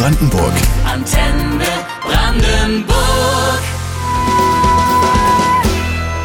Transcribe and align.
Brandenburg. 0.00 0.54
Antenne 0.86 1.62
Brandenburg. 2.02 3.60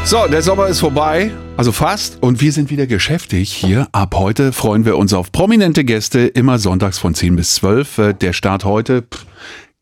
So, 0.05 0.27
der 0.31 0.41
Sommer 0.41 0.67
ist 0.67 0.79
vorbei, 0.79 1.31
also 1.57 1.73
fast, 1.73 2.23
und 2.23 2.39
wir 2.39 2.53
sind 2.53 2.69
wieder 2.69 2.87
geschäftig 2.87 3.51
hier. 3.51 3.89
Ab 3.91 4.15
heute 4.15 4.53
freuen 4.53 4.85
wir 4.85 4.95
uns 4.95 5.13
auf 5.13 5.33
prominente 5.33 5.83
Gäste, 5.83 6.19
immer 6.21 6.57
sonntags 6.57 6.99
von 6.99 7.15
10 7.15 7.35
bis 7.35 7.55
12. 7.55 7.97
Äh, 7.97 8.13
Der 8.13 8.31
Start 8.31 8.63
heute 8.63 9.01
pff, 9.01 9.25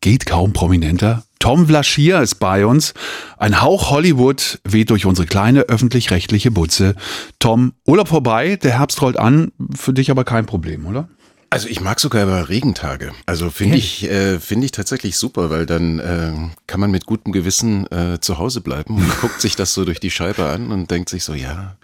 geht 0.02 0.26
kaum 0.26 0.54
prominenter. 0.54 1.22
Tom 1.38 1.68
Vlaschier 1.68 2.20
ist 2.20 2.40
bei 2.40 2.66
uns. 2.66 2.96
Ein 3.38 3.62
Hauch 3.62 3.92
Hollywood 3.92 4.60
weht 4.64 4.90
durch 4.90 5.06
unsere 5.06 5.28
kleine 5.28 5.70
öffentlich-rechtliche 5.70 6.50
Butze. 6.50 6.96
Tom, 7.38 7.74
Urlaub 7.86 8.08
vorbei, 8.08 8.56
der 8.56 8.80
Herbst 8.80 9.04
rollt 9.04 9.20
an, 9.20 9.52
für 9.76 9.94
dich 9.94 10.10
aber 10.10 10.24
kein 10.24 10.48
Problem, 10.48 10.88
oder? 10.88 11.10
Also 11.54 11.68
ich 11.68 11.82
mag 11.82 12.00
sogar 12.00 12.24
immer 12.24 12.50
Regentage. 12.50 13.12
Also 13.28 13.52
finde 13.52 13.78
ich, 13.78 14.10
äh, 14.10 14.40
finde 14.40 14.66
ich 14.66 14.72
tatsächlich 14.72 15.18
super, 15.18 15.52
weil 15.52 15.68
dann 15.68 16.00
äh, 16.00 16.34
kann 16.66 16.80
man 16.80 16.90
mit 16.90 17.06
gutem 17.06 17.32
Gewissen 17.32 17.86
äh, 17.92 18.20
zu 18.20 18.40
Hause 18.40 18.60
bleiben 18.60 18.96
und 18.98 19.22
guckt 19.22 19.40
sich 19.40 19.56
das 19.56 19.76
so 19.76 19.86
durch 19.86 20.00
die 20.00 20.10
Scheibe 20.10 20.48
an 20.48 20.72
und 20.72 20.90
denkt 20.90 21.10
sich 21.10 21.24
so, 21.24 21.36
ja, 21.36 21.78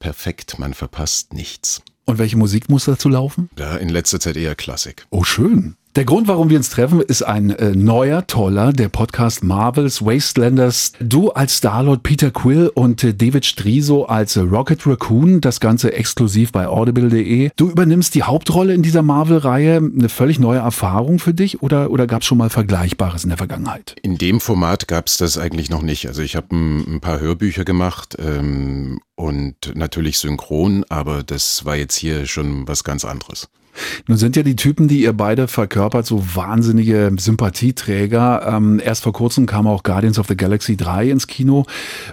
perfekt, 0.00 0.58
man 0.58 0.74
verpasst 0.74 1.32
nichts. 1.32 1.80
Und 2.04 2.18
welche 2.18 2.36
Musik 2.36 2.68
muss 2.68 2.84
dazu 2.84 3.08
laufen? 3.08 3.48
Ja, 3.58 3.78
in 3.78 3.88
letzter 3.88 4.20
Zeit 4.20 4.36
eher 4.36 4.54
Klassik. 4.54 5.06
Oh, 5.08 5.24
schön. 5.24 5.76
Der 5.96 6.04
Grund, 6.04 6.28
warum 6.28 6.50
wir 6.50 6.58
uns 6.58 6.68
treffen, 6.68 7.00
ist 7.00 7.22
ein 7.22 7.48
äh, 7.48 7.70
neuer, 7.74 8.26
toller, 8.26 8.74
der 8.74 8.90
Podcast 8.90 9.42
Marvels 9.42 10.04
Wastelanders. 10.04 10.92
Du 11.00 11.30
als 11.30 11.56
Starlord 11.56 12.02
Peter 12.02 12.30
Quill 12.30 12.70
und 12.74 13.02
äh, 13.02 13.14
David 13.14 13.46
Striso 13.46 14.04
als 14.04 14.36
äh, 14.36 14.40
Rocket 14.40 14.86
Raccoon, 14.86 15.40
das 15.40 15.58
Ganze 15.58 15.94
exklusiv 15.94 16.52
bei 16.52 16.68
audible.de. 16.68 17.48
Du 17.56 17.70
übernimmst 17.70 18.14
die 18.14 18.24
Hauptrolle 18.24 18.74
in 18.74 18.82
dieser 18.82 19.00
Marvel-Reihe. 19.00 19.78
Eine 19.78 20.10
völlig 20.10 20.38
neue 20.38 20.58
Erfahrung 20.58 21.18
für 21.18 21.32
dich 21.32 21.62
oder, 21.62 21.90
oder 21.90 22.06
gab 22.06 22.20
es 22.20 22.28
schon 22.28 22.36
mal 22.36 22.50
Vergleichbares 22.50 23.24
in 23.24 23.30
der 23.30 23.38
Vergangenheit? 23.38 23.96
In 24.02 24.18
dem 24.18 24.40
Format 24.40 24.88
gab 24.88 25.06
es 25.06 25.16
das 25.16 25.38
eigentlich 25.38 25.70
noch 25.70 25.80
nicht. 25.80 26.08
Also 26.08 26.20
ich 26.20 26.36
habe 26.36 26.54
ein, 26.54 26.96
ein 26.96 27.00
paar 27.00 27.20
Hörbücher 27.20 27.64
gemacht 27.64 28.16
ähm, 28.18 29.00
und 29.14 29.74
natürlich 29.74 30.18
synchron, 30.18 30.84
aber 30.90 31.22
das 31.22 31.64
war 31.64 31.76
jetzt 31.76 31.96
hier 31.96 32.26
schon 32.26 32.68
was 32.68 32.84
ganz 32.84 33.06
anderes. 33.06 33.48
Nun 34.06 34.18
sind 34.18 34.36
ja 34.36 34.42
die 34.42 34.56
Typen, 34.56 34.88
die 34.88 35.02
ihr 35.02 35.12
beide 35.12 35.48
verkörpert, 35.48 36.06
so 36.06 36.34
wahnsinnige 36.34 37.12
Sympathieträger. 37.16 38.46
Ähm, 38.46 38.80
erst 38.82 39.02
vor 39.02 39.12
kurzem 39.12 39.46
kam 39.46 39.66
auch 39.66 39.82
Guardians 39.82 40.18
of 40.18 40.26
the 40.28 40.36
Galaxy 40.36 40.76
3 40.76 41.10
ins 41.10 41.26
Kino. 41.26 41.66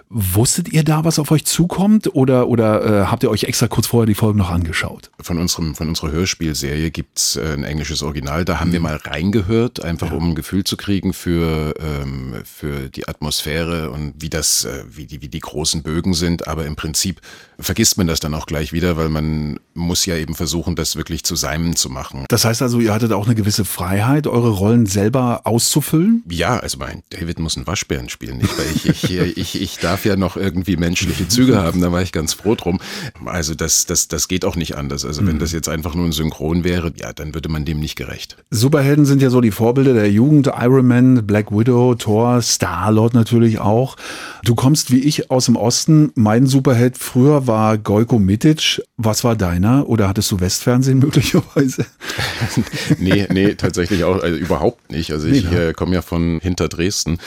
Wusstet 0.10 0.70
ihr 0.70 0.84
da, 0.84 1.06
was 1.06 1.20
auf 1.20 1.32
euch 1.32 1.46
zukommt? 1.46 2.14
Oder, 2.16 2.48
oder 2.48 3.04
äh, 3.04 3.06
habt 3.06 3.24
ihr 3.24 3.30
euch 3.30 3.44
extra 3.46 3.68
kurz 3.68 3.88
vorher 3.88 4.06
die 4.06 4.16
Folgen 4.16 4.40
noch 4.40 4.50
angeschaut? 4.50 5.12
Von, 5.22 5.38
unserem, 5.38 5.76
von 5.76 5.90
unserer 5.90 6.12
Hörspielserie 6.12 6.92
gibt's 6.92 7.36
äh, 7.36 7.54
ein 7.54 7.64
englisches 7.64 8.04
Original. 8.04 8.46
Da 8.46 8.60
haben 8.60 8.72
wir 8.72 8.80
mal 8.80 8.96
reingehört, 8.96 9.84
einfach 9.84 10.12
um 10.12 10.32
ein 10.32 10.36
Gefühl 10.36 10.64
zu 10.64 10.78
kriegen 10.78 11.14
für, 11.14 11.74
ähm, 11.80 12.36
für 12.46 12.90
die 12.90 13.08
Atmosphäre 13.08 13.92
und 13.92 14.14
wie 14.20 14.30
das, 14.30 14.66
äh, 14.66 14.84
wie, 14.90 15.06
die, 15.06 15.22
wie 15.22 15.30
die 15.30 15.40
großen 15.40 15.84
Bögen 15.84 16.14
sind. 16.14 16.48
Aber 16.48 16.66
im 16.66 16.76
Prinzip 16.76 17.22
vergisst 17.60 17.98
man 17.98 18.08
das 18.08 18.20
dann 18.20 18.34
auch 18.34 18.46
gleich 18.46 18.74
wieder, 18.74 18.98
weil 18.98 19.10
man 19.10 19.60
muss 19.74 20.06
ja 20.06 20.16
eben 20.16 20.36
versuchen, 20.36 20.76
das 20.76 20.96
wirklich 20.96 21.24
zu 21.24 21.36
seinem 21.54 21.76
zu 21.76 21.90
machen. 21.90 22.26
Das 22.30 22.46
heißt 22.46 22.62
also, 22.62 22.80
ihr 22.80 22.94
hattet 22.94 23.12
auch 23.12 23.26
eine 23.26 23.36
gewisse 23.36 23.66
Freiheit, 23.66 24.28
eure 24.28 24.50
Rollen 24.50 24.86
selber 24.86 25.42
auszufüllen? 25.44 26.24
Ja, 26.30 26.58
also 26.58 26.78
mein 26.78 27.04
David 27.10 27.40
muss 27.40 27.56
einen 27.56 27.68
Waschbären 27.68 28.10
spielen, 28.10 28.38
nicht? 28.38 28.58
Weil 28.58 28.66
ich, 28.74 28.86
ich, 28.88 29.38
ich, 29.38 29.62
ich 29.62 29.78
darf 29.78 30.06
ja 30.06 30.16
noch 30.16 30.36
irgendwie 30.36 30.78
menschliche 30.78 31.28
Züge 31.28 31.58
haben, 31.58 31.82
da 31.82 31.92
war 31.92 32.02
ich 32.02 32.12
ganz 32.12 32.34
froh 32.34 32.56
drum. 32.56 32.80
Also 33.26 33.54
das, 33.54 33.86
das, 33.86 34.08
das 34.08 34.28
geht 34.28 34.46
auch 34.46 34.56
nicht 34.56 34.76
anders. 34.76 35.06
Also 35.06 35.26
wenn 35.26 35.40
das 35.40 35.52
jetzt 35.52 35.70
einfach 35.70 35.96
nur 35.96 36.06
ein 36.06 36.12
Synchron 36.12 36.64
wäre, 36.64 36.92
ja, 36.96 37.14
dann 37.14 37.34
würde 37.34 37.50
man 37.50 37.66
dem 37.66 37.80
nicht 37.80 37.96
gerecht. 37.96 38.38
Superhelden 38.50 39.06
sind 39.06 39.22
ja 39.22 39.30
so 39.30 39.42
die 39.42 39.52
Vorbilder 39.52 39.94
der 39.94 40.12
Jugend. 40.12 40.48
Iron 40.48 40.88
Man, 40.88 41.28
Black 41.28 41.52
Widow, 41.52 41.96
Thor, 41.96 42.42
Star-Lord 42.42 43.14
natürlich 43.14 43.60
auch. 43.60 43.96
Du 44.44 44.56
kommst 44.56 44.92
wie 44.92 45.00
ich 45.00 45.30
aus 45.32 45.46
dem 45.46 45.56
Osten. 45.56 46.12
Mein 46.16 46.48
Superheld 46.48 46.98
früher 46.98 47.48
war 47.48 47.78
Gojko 47.78 48.20
Mitic. 48.20 48.82
Was 48.98 49.24
war 49.24 49.36
deiner? 49.36 49.88
Oder 49.88 50.08
hattest 50.08 50.32
du 50.32 50.40
Westfernsehen 50.40 51.00
möglicherweise? 51.00 51.43
nee, 52.98 53.28
nee, 53.32 53.56
tatsächlich 53.56 54.04
auch 54.04 54.22
also 54.22 54.38
überhaupt 54.38 54.92
nicht. 54.92 55.12
Also 55.12 55.28
ich 55.28 55.44
Nee, 55.44 55.70
äh, 55.70 55.74
komme 55.74 55.96
ja 55.96 56.02
von 56.02 56.40
hinter 56.42 56.70
Dresden. 56.70 57.18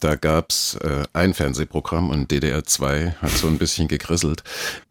Da 0.00 0.14
gab's 0.16 0.76
äh, 0.82 1.04
ein 1.12 1.34
Fernsehprogramm 1.34 2.10
und 2.10 2.30
DDR 2.30 2.64
2 2.64 3.16
hat 3.20 3.30
so 3.30 3.46
ein 3.48 3.58
bisschen 3.58 3.88
gegrisselt. 3.88 4.42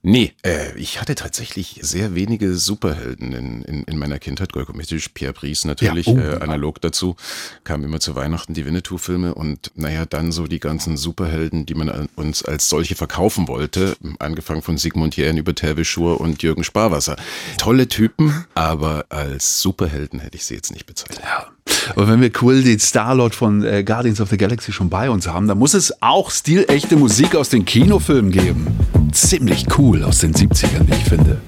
Nee, 0.01 0.33
äh, 0.45 0.77
ich 0.77 1.01
hatte 1.01 1.15
tatsächlich 1.15 1.79
sehr 1.81 2.15
wenige 2.15 2.55
Superhelden 2.55 3.33
in, 3.33 3.61
in, 3.63 3.83
in 3.83 3.97
meiner 3.97 4.19
Kindheit. 4.19 4.53
Golko 4.53 4.73
Pierre 5.13 5.33
Brice 5.33 5.65
natürlich, 5.65 6.05
Ja, 6.07 6.13
oh, 6.13 6.19
äh, 6.19 6.41
analog 6.41 6.79
dazu. 6.81 7.15
Kamen 7.63 7.83
immer 7.85 7.99
zu 7.99 8.15
Weihnachten 8.15 8.53
die 8.53 8.65
Winnetou-Filme 8.65 9.33
und 9.33 9.71
naja, 9.75 10.05
dann 10.05 10.31
so 10.31 10.47
die 10.47 10.59
ganzen 10.59 10.97
Superhelden, 10.97 11.65
die 11.65 11.73
man 11.73 11.89
an- 11.89 12.09
uns 12.15 12.43
als 12.45 12.69
solche 12.69 12.95
verkaufen 12.95 13.47
wollte. 13.47 13.95
Angefangen 14.19 14.61
von 14.61 14.77
Sigmund 14.77 15.15
Jähn 15.17 15.37
über 15.37 15.55
Terve 15.55 15.85
Schur 15.85 16.21
und 16.21 16.43
Jürgen 16.43 16.63
Sparwasser. 16.63 17.15
Tolle 17.57 17.87
Typen, 17.87 18.45
aber 18.53 18.74
als 19.09 19.61
Superhelden 19.61 20.19
hätte 20.19 20.37
ich 20.37 20.45
sie 20.45 20.55
jetzt 20.55 20.71
nicht 20.71 20.85
bezeichnet. 20.85 21.21
Ja. 21.23 21.47
Aber 21.91 22.07
wenn 22.07 22.21
wir 22.21 22.31
Quill, 22.31 22.63
den 22.63 22.79
Star-Lord 22.79 23.35
von 23.35 23.63
äh, 23.63 23.83
Guardians 23.83 24.21
of 24.21 24.29
the 24.29 24.37
Galaxy 24.37 24.71
schon 24.71 24.89
bei 24.89 25.09
uns 25.09 25.27
haben, 25.27 25.47
dann 25.47 25.57
muss 25.57 25.73
es 25.73 25.93
auch 26.01 26.31
stilechte 26.31 26.95
Musik 26.95 27.35
aus 27.35 27.49
den 27.49 27.65
Kinofilmen 27.65 28.31
geben. 28.31 28.67
Ziemlich 29.11 29.65
cool 29.77 30.03
aus 30.03 30.19
den 30.19 30.33
70ern, 30.33 30.87
wie 30.87 30.93
ich 30.93 31.03
finde. 31.03 31.39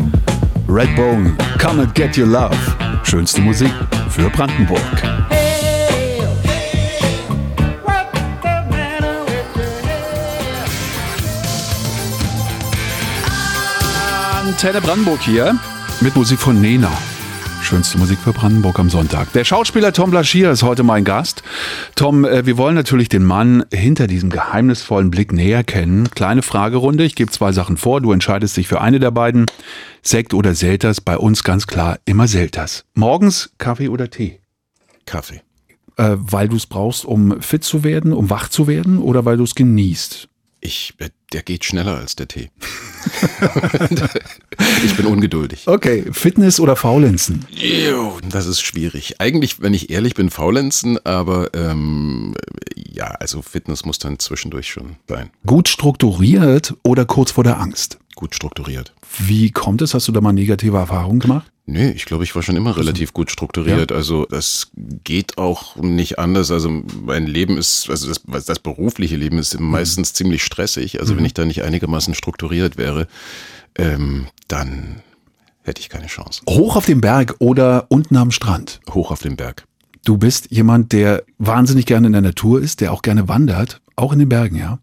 Redbone, 0.68 1.36
Come 1.60 1.84
and 1.84 1.96
Get 1.96 2.18
Your 2.18 2.28
Love. 2.28 2.58
Schönste 3.04 3.42
Musik 3.42 3.72
für 4.10 4.30
Brandenburg. 4.30 4.82
Antenne 14.34 14.82
Brandenburg 14.82 15.22
hier 15.22 15.58
mit 16.02 16.16
Musik 16.16 16.40
von 16.40 16.60
Nena. 16.60 16.92
Schönste 17.68 17.98
Musik 17.98 18.20
für 18.20 18.32
Brandenburg 18.32 18.80
am 18.80 18.90
Sonntag. 18.90 19.34
Der 19.34 19.44
Schauspieler 19.44 19.92
Tom 19.92 20.10
Blaschier 20.10 20.52
ist 20.52 20.64
heute 20.64 20.84
mein 20.84 21.04
Gast. 21.04 21.44
Tom, 21.96 22.24
äh, 22.24 22.46
wir 22.46 22.58
wollen 22.58 22.76
natürlich 22.76 23.10
den 23.10 23.26
Mann 23.26 23.66
hinter 23.74 24.08
diesem 24.08 24.30
geheimnisvollen 24.30 25.12
Blick 25.12 25.34
näher 25.34 25.66
kennen. 25.66 26.10
Kleine 26.10 26.44
Fragerunde. 26.44 27.04
Ich 27.04 27.16
gebe 27.16 27.30
zwei 27.30 27.52
Sachen 27.52 27.76
vor. 27.76 28.00
Du 28.00 28.14
entscheidest 28.14 28.56
dich 28.56 28.70
für 28.70 28.80
eine 28.80 29.02
der 29.02 29.12
beiden. 29.12 29.48
Sekt 30.02 30.34
oder 30.34 30.56
Selters. 30.56 31.02
Bei 31.02 31.18
uns 31.18 31.44
ganz 31.44 31.68
klar 31.68 32.00
immer 32.06 32.30
Selters. 32.30 32.86
Morgens 32.94 33.52
Kaffee 33.58 33.90
oder 33.90 34.10
Tee? 34.10 34.40
Kaffee. 35.06 35.42
Äh, 35.98 36.16
weil 36.20 36.48
du 36.48 36.56
es 36.56 36.68
brauchst, 36.68 37.04
um 37.04 37.42
fit 37.42 37.66
zu 37.66 37.84
werden, 37.84 38.14
um 38.14 38.30
wach 38.30 38.48
zu 38.48 38.68
werden 38.68 38.98
oder 38.98 39.26
weil 39.26 39.36
du 39.36 39.44
es 39.44 39.56
genießt? 39.56 40.30
Ich, 40.62 40.94
der 41.34 41.44
geht 41.44 41.66
schneller 41.66 41.98
als 41.98 42.16
der 42.16 42.28
Tee. 42.28 42.50
ich 44.86 44.96
bin 44.96 45.06
ungeduldig. 45.06 45.68
Okay, 45.68 46.06
Fitness 46.12 46.60
oder 46.60 46.76
Faulenzen? 46.76 47.46
Das 48.30 48.46
ist 48.46 48.62
schwierig. 48.62 49.20
Eigentlich, 49.20 49.62
wenn 49.62 49.74
ich 49.74 49.90
ehrlich 49.90 50.14
bin, 50.14 50.30
faulenzen, 50.30 51.04
aber 51.06 51.54
ähm, 51.54 52.34
ja, 52.76 53.08
also 53.08 53.42
Fitness 53.42 53.86
muss 53.86 54.00
dann 54.00 54.20
zwischendurch 54.20 54.70
schon 54.70 54.96
sein. 55.08 55.30
Gut 55.46 55.68
strukturiert 55.68 56.76
oder 56.84 57.06
kurz 57.06 57.32
vor 57.32 57.44
der 57.44 57.60
Angst? 57.60 58.00
Gut 58.18 58.34
strukturiert. 58.34 58.96
Wie 59.20 59.52
kommt 59.52 59.84
es? 59.84 59.94
Hast 59.94 60.08
du 60.08 60.12
da 60.12 60.22
mal 60.22 60.34
negative 60.34 60.76
Erfahrungen 60.76 61.20
gemacht? 61.20 61.52
Nee, 61.68 61.92
ich 61.92 62.06
glaube, 62.06 62.24
ich 62.24 62.34
war 62.34 62.42
schon 62.42 62.56
immer 62.56 62.76
relativ 62.76 63.14
gut 63.14 63.30
strukturiert. 63.30 63.92
Also 63.92 64.26
das 64.26 64.72
geht 65.04 65.38
auch 65.38 65.76
nicht 65.76 66.18
anders. 66.18 66.50
Also 66.50 66.82
mein 67.06 67.28
Leben 67.28 67.60
ist, 67.60 67.92
also 67.92 68.08
das, 68.08 68.24
das 68.48 68.58
berufliche 68.58 69.18
Leben 69.18 69.38
ist 69.38 69.60
meistens 69.60 70.14
ziemlich 70.14 70.44
stressig. 70.44 71.00
Also 71.00 71.16
wenn 71.16 71.26
ich 71.26 71.36
da 71.36 71.46
nicht 71.46 71.62
einigermaßen 71.62 72.16
strukturiert 72.16 72.80
wäre, 72.80 73.06
ähm, 73.76 74.26
dann 74.48 75.04
hätte 75.62 75.82
ich 75.82 75.90
keine 75.90 76.08
Chance. 76.08 76.42
Hoch 76.50 76.76
auf 76.76 76.88
dem 76.88 77.02
Berg 77.02 77.36
oder 77.38 77.86
unten 77.90 78.18
am 78.18 78.32
Strand? 78.32 78.80
Hoch 78.90 79.12
auf 79.12 79.22
den 79.22 79.36
Berg. 79.36 79.68
Du 80.06 80.18
bist 80.18 80.48
jemand, 80.50 80.92
der 80.92 81.24
wahnsinnig 81.38 81.86
gerne 81.86 82.08
in 82.08 82.14
der 82.14 82.24
Natur 82.24 82.62
ist, 82.62 82.82
der 82.82 82.94
auch 82.94 83.04
gerne 83.04 83.28
wandert, 83.28 83.80
auch 83.96 84.12
in 84.12 84.18
den 84.18 84.30
Bergen, 84.30 84.56
ja? 84.56 84.80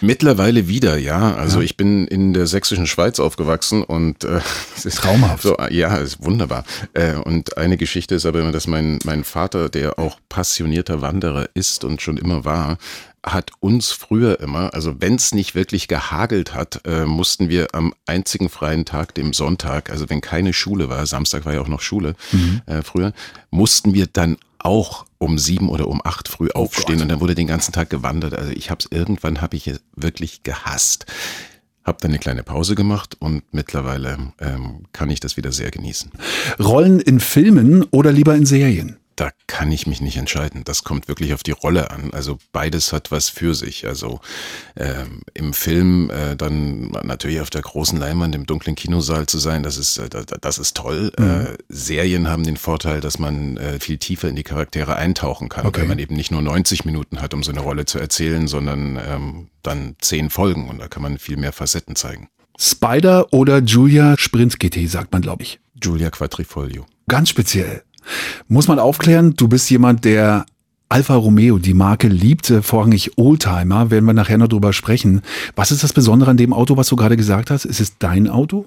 Mittlerweile 0.00 0.66
wieder, 0.66 0.96
ja. 0.96 1.34
Also 1.34 1.60
ich 1.60 1.76
bin 1.76 2.06
in 2.08 2.32
der 2.32 2.46
sächsischen 2.46 2.86
Schweiz 2.86 3.20
aufgewachsen 3.20 3.84
und 3.84 4.24
äh, 4.24 4.40
es 4.76 4.84
ist 4.84 4.98
Traumhaft. 4.98 5.42
So, 5.44 5.56
ja, 5.70 5.96
ist 5.96 6.24
wunderbar. 6.24 6.64
Äh, 6.92 7.14
und 7.14 7.56
eine 7.56 7.76
Geschichte 7.76 8.16
ist 8.16 8.26
aber 8.26 8.40
immer, 8.40 8.52
dass 8.52 8.66
mein 8.66 8.98
mein 9.04 9.22
Vater, 9.22 9.68
der 9.68 9.98
auch 9.98 10.18
passionierter 10.28 11.02
Wanderer 11.02 11.48
ist 11.54 11.84
und 11.84 12.02
schon 12.02 12.16
immer 12.16 12.44
war, 12.44 12.78
hat 13.24 13.52
uns 13.60 13.92
früher 13.92 14.40
immer, 14.40 14.74
also 14.74 15.00
wenn 15.00 15.14
es 15.14 15.32
nicht 15.32 15.54
wirklich 15.54 15.86
gehagelt 15.86 16.54
hat, 16.54 16.80
äh, 16.84 17.04
mussten 17.04 17.48
wir 17.48 17.68
am 17.72 17.94
einzigen 18.06 18.48
freien 18.48 18.84
Tag, 18.84 19.14
dem 19.14 19.32
Sonntag, 19.32 19.90
also 19.90 20.10
wenn 20.10 20.20
keine 20.20 20.52
Schule 20.52 20.88
war, 20.88 21.06
Samstag 21.06 21.44
war 21.44 21.54
ja 21.54 21.60
auch 21.60 21.68
noch 21.68 21.80
Schule 21.80 22.14
äh, 22.66 22.82
früher, 22.82 23.12
mussten 23.50 23.94
wir 23.94 24.08
dann 24.12 24.38
auch 24.58 25.06
um 25.22 25.38
sieben 25.38 25.68
oder 25.68 25.88
um 25.88 26.00
acht 26.04 26.28
früh 26.28 26.50
aufstehen 26.50 27.00
und 27.00 27.08
dann 27.08 27.20
wurde 27.20 27.34
den 27.34 27.46
ganzen 27.46 27.72
Tag 27.72 27.90
gewandert. 27.90 28.34
Also 28.34 28.52
ich 28.52 28.70
habe 28.70 28.80
es 28.80 28.88
irgendwann 28.90 29.40
habe 29.40 29.56
ich 29.56 29.68
es 29.68 29.80
wirklich 29.94 30.42
gehasst. 30.42 31.06
Hab 31.84 32.00
dann 32.00 32.10
eine 32.10 32.18
kleine 32.18 32.42
Pause 32.42 32.74
gemacht 32.74 33.16
und 33.18 33.42
mittlerweile 33.52 34.32
ähm, 34.40 34.84
kann 34.92 35.10
ich 35.10 35.20
das 35.20 35.36
wieder 35.36 35.52
sehr 35.52 35.70
genießen. 35.70 36.10
Rollen 36.60 37.00
in 37.00 37.18
Filmen 37.20 37.84
oder 37.90 38.12
lieber 38.12 38.34
in 38.34 38.46
Serien? 38.46 38.98
Da 39.16 39.30
kann 39.46 39.70
ich 39.70 39.86
mich 39.86 40.00
nicht 40.00 40.16
entscheiden. 40.16 40.64
Das 40.64 40.84
kommt 40.84 41.08
wirklich 41.08 41.34
auf 41.34 41.42
die 41.42 41.52
Rolle 41.52 41.90
an. 41.90 42.12
Also 42.12 42.38
beides 42.52 42.92
hat 42.92 43.10
was 43.10 43.28
für 43.28 43.54
sich. 43.54 43.86
Also 43.86 44.20
ähm, 44.76 45.22
im 45.34 45.52
Film 45.52 46.10
äh, 46.10 46.36
dann 46.36 46.90
natürlich 47.02 47.40
auf 47.40 47.50
der 47.50 47.62
großen 47.62 47.98
Leinwand 47.98 48.34
im 48.34 48.46
dunklen 48.46 48.74
Kinosaal 48.74 49.26
zu 49.26 49.38
sein, 49.38 49.62
das 49.62 49.76
ist, 49.76 49.98
äh, 49.98 50.08
das 50.08 50.58
ist 50.58 50.76
toll. 50.76 51.12
Mhm. 51.18 51.24
Äh, 51.24 51.46
Serien 51.68 52.28
haben 52.28 52.44
den 52.44 52.56
Vorteil, 52.56 53.00
dass 53.00 53.18
man 53.18 53.56
äh, 53.56 53.78
viel 53.78 53.98
tiefer 53.98 54.28
in 54.28 54.36
die 54.36 54.42
Charaktere 54.42 54.96
eintauchen 54.96 55.48
kann, 55.48 55.66
okay. 55.66 55.82
weil 55.82 55.88
man 55.88 55.98
eben 55.98 56.14
nicht 56.14 56.30
nur 56.30 56.42
90 56.42 56.84
Minuten 56.84 57.20
hat, 57.20 57.34
um 57.34 57.42
so 57.42 57.50
eine 57.50 57.60
Rolle 57.60 57.84
zu 57.84 57.98
erzählen, 57.98 58.48
sondern 58.48 58.98
ähm, 59.06 59.48
dann 59.62 59.96
zehn 60.00 60.30
Folgen 60.30 60.68
und 60.68 60.78
da 60.78 60.88
kann 60.88 61.02
man 61.02 61.18
viel 61.18 61.36
mehr 61.36 61.52
Facetten 61.52 61.96
zeigen. 61.96 62.28
Spider 62.58 63.32
oder 63.32 63.58
Julia 63.58 64.16
Sprint 64.18 64.58
GT, 64.58 64.88
sagt 64.88 65.12
man, 65.12 65.22
glaube 65.22 65.42
ich. 65.42 65.58
Julia 65.82 66.10
Quadrifoglio. 66.10 66.86
Ganz 67.08 67.28
speziell. 67.30 67.82
Muss 68.48 68.68
man 68.68 68.78
aufklären, 68.78 69.34
du 69.34 69.48
bist 69.48 69.70
jemand, 69.70 70.04
der 70.04 70.46
Alfa 70.88 71.14
Romeo, 71.14 71.58
die 71.58 71.72
Marke 71.72 72.08
liebte, 72.08 72.62
vorrangig 72.62 73.16
Oldtimer, 73.16 73.90
werden 73.90 74.04
wir 74.04 74.12
nachher 74.12 74.36
noch 74.36 74.48
drüber 74.48 74.74
sprechen. 74.74 75.22
Was 75.56 75.70
ist 75.70 75.82
das 75.82 75.94
Besondere 75.94 76.30
an 76.30 76.36
dem 76.36 76.52
Auto, 76.52 76.76
was 76.76 76.88
du 76.88 76.96
gerade 76.96 77.16
gesagt 77.16 77.50
hast? 77.50 77.64
Ist 77.64 77.80
es 77.80 77.98
dein 77.98 78.28
Auto? 78.28 78.66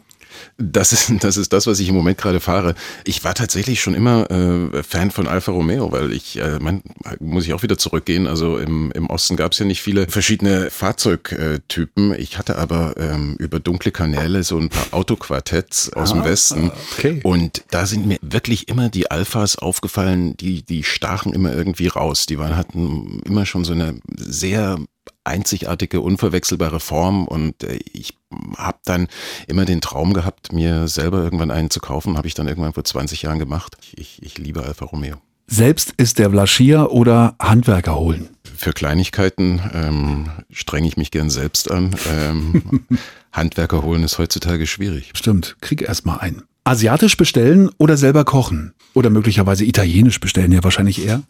Das 0.57 0.91
ist, 0.91 1.11
das 1.23 1.37
ist 1.37 1.53
das, 1.53 1.67
was 1.67 1.79
ich 1.79 1.89
im 1.89 1.95
Moment 1.95 2.17
gerade 2.17 2.39
fahre. 2.39 2.75
Ich 3.05 3.23
war 3.23 3.33
tatsächlich 3.33 3.81
schon 3.81 3.93
immer 3.93 4.29
äh, 4.29 4.83
Fan 4.83 5.11
von 5.11 5.27
Alfa 5.27 5.51
Romeo, 5.51 5.91
weil 5.91 6.11
ich, 6.11 6.37
äh, 6.37 6.59
man, 6.59 6.81
muss 7.19 7.45
ich 7.45 7.53
auch 7.53 7.63
wieder 7.63 7.77
zurückgehen. 7.77 8.27
Also 8.27 8.57
im, 8.57 8.91
im 8.91 9.07
Osten 9.09 9.35
gab 9.35 9.51
es 9.51 9.59
ja 9.59 9.65
nicht 9.65 9.81
viele 9.81 10.07
verschiedene 10.07 10.69
Fahrzeugtypen. 10.69 12.13
Ich 12.17 12.37
hatte 12.37 12.57
aber 12.57 12.95
ähm, 12.97 13.35
über 13.39 13.59
dunkle 13.59 13.91
Kanäle 13.91 14.43
so 14.43 14.57
ein 14.57 14.69
paar 14.69 14.87
Autoquartetts 14.91 15.93
aus 15.93 16.11
ah, 16.11 16.15
dem 16.15 16.23
Westen. 16.23 16.71
Okay. 16.93 17.19
Und 17.23 17.63
da 17.71 17.85
sind 17.85 18.05
mir 18.05 18.17
wirklich 18.21 18.67
immer 18.67 18.89
die 18.89 19.11
Alphas 19.11 19.57
aufgefallen, 19.57 20.38
die, 20.38 20.63
die 20.63 20.83
stachen 20.83 21.33
immer 21.33 21.53
irgendwie 21.53 21.88
raus. 21.88 22.25
Die 22.25 22.39
waren, 22.39 22.55
hatten 22.55 23.21
immer 23.25 23.45
schon 23.45 23.65
so 23.65 23.73
eine 23.73 23.99
sehr 24.15 24.77
einzigartige, 25.25 26.01
unverwechselbare 26.01 26.80
Form 26.80 27.27
und 27.27 27.63
äh, 27.63 27.80
ich 27.94 28.18
habe 28.57 28.80
dann 28.86 29.07
immer 29.48 29.66
den 29.66 29.81
Traum 29.81 30.13
gehabt, 30.13 30.51
mir 30.51 30.88
selber 30.88 31.24
irgendwann 31.24 31.51
einen 31.51 31.69
zu 31.69 31.80
kaufen, 31.80 32.18
habe 32.18 32.27
ich 32.27 32.33
dann 32.33 32.48
irgendwann 32.48 32.74
vor 32.74 32.83
20 32.83 33.22
Jahren 33.24 33.39
gemacht. 33.39 33.77
Ich, 33.95 34.22
ich 34.22 34.38
liebe 34.38 34.63
Alfa 34.63 34.86
Romeo. 34.86 35.18
Selbst 35.48 35.94
ist 35.98 36.18
der 36.18 36.31
Vlaschier 36.31 36.92
oder 36.92 37.36
Handwerker 37.39 37.95
holen? 37.95 38.30
Für 38.57 38.74
Kleinigkeiten 38.74 39.62
ähm, 39.74 40.30
strenge 40.50 40.88
ich 40.88 40.98
mich 40.98 41.12
gern 41.12 41.30
selbst 41.30 41.69
an. 41.69 41.95
Ähm, 42.10 42.86
Handwerker 43.31 43.83
holen 43.83 44.04
ist 44.04 44.18
heutzutage 44.18 44.66
schwierig. 44.66 45.12
Stimmt, 45.13 45.57
krieg 45.62 45.83
erst 45.83 46.06
mal 46.06 46.18
einen. 46.18 46.44
Asiatisch 46.63 47.16
bestellen 47.16 47.69
oder 47.77 47.95
selber 47.95 48.25
kochen? 48.25 48.74
Oder 48.95 49.12
möglicherweise 49.12 49.66
italienisch 49.66 50.19
bestellen, 50.19 50.51
ja 50.51 50.63
wahrscheinlich 50.63 51.06
eher. 51.06 51.22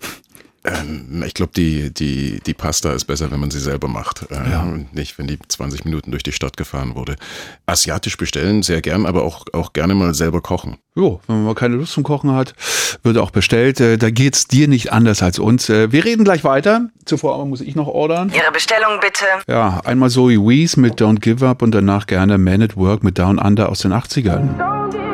Ähm, 0.65 1.23
ich 1.25 1.33
glaube, 1.33 1.51
die, 1.55 1.93
die, 1.93 2.39
die 2.45 2.53
Pasta 2.53 2.91
ist 2.93 3.05
besser, 3.05 3.31
wenn 3.31 3.39
man 3.39 3.51
sie 3.51 3.59
selber 3.59 3.87
macht. 3.87 4.25
Äh, 4.31 4.49
ja. 4.49 4.67
Nicht, 4.93 5.17
wenn 5.17 5.27
die 5.27 5.37
20 5.39 5.85
Minuten 5.85 6.11
durch 6.11 6.23
die 6.23 6.31
Stadt 6.31 6.57
gefahren 6.57 6.95
wurde. 6.95 7.15
Asiatisch 7.65 8.17
bestellen, 8.17 8.63
sehr 8.63 8.81
gern, 8.81 9.05
aber 9.05 9.23
auch, 9.23 9.45
auch 9.53 9.73
gerne 9.73 9.93
mal 9.93 10.13
selber 10.13 10.41
kochen. 10.41 10.77
Jo, 10.95 11.19
wenn 11.27 11.37
man 11.37 11.45
mal 11.45 11.55
keine 11.55 11.75
Lust 11.75 11.93
zum 11.93 12.03
Kochen 12.03 12.31
hat, 12.31 12.53
wird 13.03 13.17
auch 13.17 13.31
bestellt. 13.31 13.79
Äh, 13.79 13.97
da 13.97 14.09
geht's 14.09 14.47
dir 14.47 14.67
nicht 14.67 14.91
anders 14.91 15.21
als 15.21 15.39
uns. 15.39 15.69
Äh, 15.69 15.91
wir 15.91 16.05
reden 16.05 16.23
gleich 16.23 16.43
weiter. 16.43 16.89
Zuvor 17.05 17.35
aber 17.35 17.45
muss 17.45 17.61
ich 17.61 17.75
noch 17.75 17.87
ordern. 17.87 18.31
Ihre 18.33 18.51
Bestellung 18.51 18.99
bitte. 19.01 19.25
Ja, 19.47 19.81
einmal 19.85 20.09
Zoe 20.09 20.39
Wees 20.39 20.77
mit 20.77 20.99
Don't 20.99 21.19
Give 21.19 21.45
Up 21.47 21.61
und 21.61 21.71
danach 21.75 22.07
gerne 22.07 22.37
Man 22.37 22.61
at 22.61 22.75
Work 22.75 23.03
mit 23.03 23.19
Down 23.19 23.37
Under 23.37 23.69
aus 23.69 23.79
den 23.79 23.93
80ern. 23.93 25.04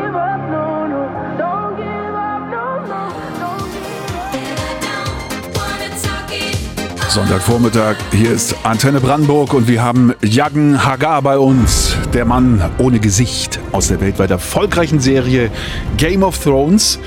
Sonntagvormittag, 7.12 7.98
hier 8.14 8.32
ist 8.32 8.56
Antenne 8.64 9.02
Brandenburg 9.02 9.54
und 9.54 9.68
wir 9.68 9.84
haben 9.84 10.14
Jaggen 10.22 10.86
Hagar 10.86 11.22
bei 11.22 11.38
uns, 11.38 11.98
der 12.14 12.24
Mann 12.24 12.64
ohne 12.78 13.02
Gesicht 13.02 13.60
aus 13.74 13.90
der 13.90 14.00
weltweit 14.00 14.32
erfolgreichen 14.32 15.02
Serie 15.02 15.52
Game 15.98 16.24
of 16.24 16.42
Thrones. 16.42 17.00